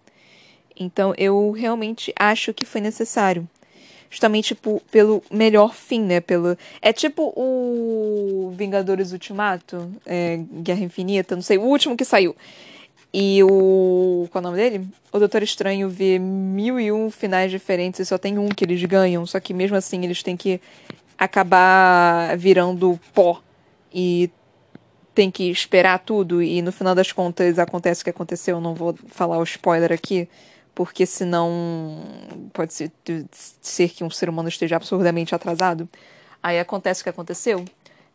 [0.75, 3.47] Então eu realmente acho que foi necessário
[4.15, 6.21] justamente tipo, pelo melhor fim, né?
[6.21, 6.57] Pelo...
[6.81, 12.33] É tipo o Vingadores Ultimato, é, Guerra Infinita, não sei, o último que saiu.
[13.13, 14.27] E o.
[14.31, 14.87] Qual é o nome dele?
[15.11, 18.83] O Doutor Estranho vê mil e um finais diferentes e só tem um que eles
[18.83, 19.25] ganham.
[19.25, 20.59] Só que mesmo assim eles têm que
[21.17, 23.41] acabar virando pó.
[23.93, 24.29] E
[25.13, 26.41] tem que esperar tudo.
[26.41, 28.59] E no final das contas acontece o que aconteceu.
[28.59, 30.27] Não vou falar o spoiler aqui
[30.75, 32.03] porque senão
[32.51, 32.91] pode ser,
[33.61, 35.87] ser que um ser humano esteja absurdamente atrasado.
[36.43, 37.63] Aí acontece o que aconteceu.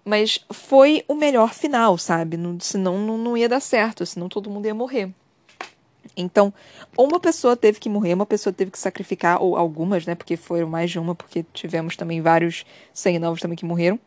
[0.04, 2.36] Mas foi o melhor final, sabe?
[2.36, 5.10] Não, senão não, não ia dar certo, senão todo mundo ia morrer.
[6.16, 6.52] Então,
[6.96, 10.14] uma pessoa teve que morrer, uma pessoa teve que sacrificar, ou algumas, né?
[10.14, 13.98] Porque foram mais de uma, porque tivemos também vários sangue novos também que morreram,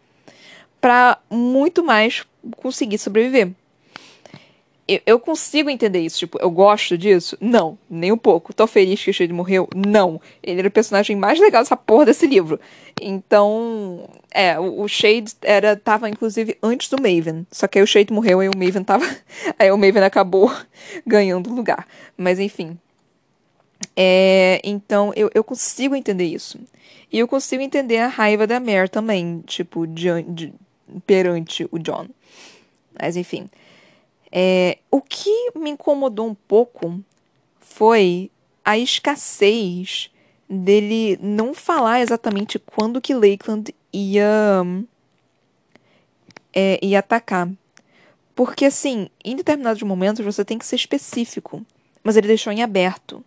[0.81, 2.25] para muito mais
[2.57, 3.51] conseguir sobreviver
[4.87, 6.19] eu, eu, consigo entender isso.
[6.19, 7.37] Tipo, eu gosto disso?
[7.39, 8.53] Não, nem um pouco.
[8.53, 9.67] Tô feliz que o Shade morreu?
[9.75, 10.19] Não.
[10.41, 12.59] Ele era o personagem mais legal dessa porra desse livro.
[13.01, 17.47] Então, é, o, Shade era, tava inclusive antes do Maven.
[17.51, 19.05] Só que aí o Shade morreu e o Maven tava.
[19.57, 20.51] aí o Maven acabou
[21.07, 21.87] ganhando lugar.
[22.17, 22.77] Mas enfim.
[23.95, 26.59] É, então, eu, eu consigo entender isso.
[27.11, 30.53] E eu consigo entender a raiva da Mare também, tipo, de, de,
[31.05, 32.07] perante o John.
[32.99, 33.47] Mas enfim.
[34.35, 36.99] É, o que me incomodou um pouco
[37.59, 38.31] foi
[38.65, 40.09] a escassez
[40.49, 44.65] dele não falar exatamente quando que Lakeland ia,
[46.51, 47.47] é, ia atacar.
[48.33, 51.63] Porque, assim, em determinados momentos você tem que ser específico,
[52.03, 53.23] mas ele deixou em aberto.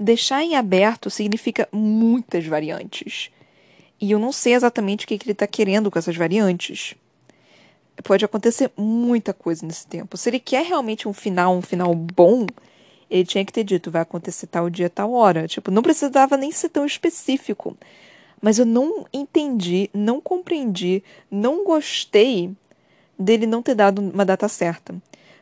[0.00, 3.30] Deixar em aberto significa muitas variantes.
[4.00, 6.96] E eu não sei exatamente o que, que ele está querendo com essas variantes
[8.02, 10.16] pode acontecer muita coisa nesse tempo.
[10.16, 12.46] Se ele quer realmente um final, um final bom,
[13.10, 15.48] ele tinha que ter dito, vai acontecer tal dia, tal hora.
[15.48, 17.76] Tipo, não precisava nem ser tão específico.
[18.40, 22.52] Mas eu não entendi, não compreendi, não gostei
[23.18, 24.94] dele não ter dado uma data certa.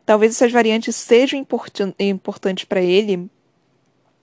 [0.04, 3.28] Talvez essas variantes sejam importan importantes para ele,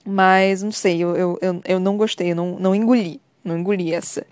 [0.04, 3.92] mas não sei, eu, eu, eu, eu não gostei, eu não, não engoli, não engoli
[3.92, 4.26] essa.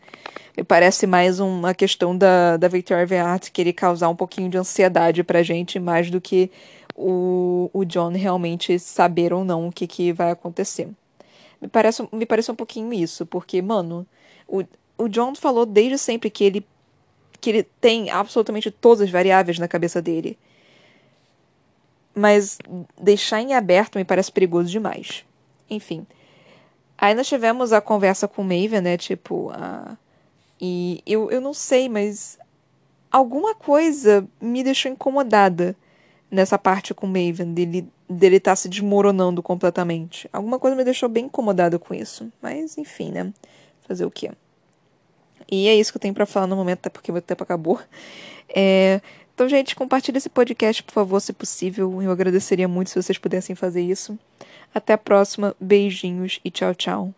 [0.57, 5.24] Me parece mais uma questão da, da Victoria Veart querer causar um pouquinho de ansiedade
[5.24, 6.50] pra gente, mais do que
[6.94, 10.88] o, o John realmente saber ou não o que, que vai acontecer.
[11.61, 14.07] Me parece, me parece um pouquinho isso, porque, mano,
[14.46, 14.62] o,
[14.98, 16.66] o John falou desde sempre que ele,
[17.40, 20.38] que ele tem absolutamente todas as variáveis na cabeça dele.
[22.14, 22.59] Mas
[23.00, 25.24] deixar em aberto me parece perigoso demais.
[25.70, 26.07] Enfim.
[26.98, 28.98] Aí nós tivemos a conversa com o Maven, né?
[28.98, 29.96] Tipo, a,
[30.64, 32.38] e eu, eu não sei, mas
[33.10, 35.74] alguma coisa me deixou incomodada
[36.30, 40.30] nessa parte com o Maven, dele estar tá se desmoronando completamente.
[40.32, 42.32] Alguma coisa me deixou bem incomodada com isso.
[42.40, 43.34] Mas, enfim, né?
[43.88, 44.30] Fazer o quê?
[45.50, 47.80] E é isso que eu tenho para falar no momento, até porque meu tempo acabou.
[48.54, 49.00] É...
[49.34, 52.02] Então, gente, compartilhe esse podcast, por favor, se possível.
[52.02, 54.18] Eu agradeceria muito se vocês pudessem fazer isso.
[54.74, 55.56] Até a próxima.
[55.58, 57.14] Beijinhos e tchau, tchau.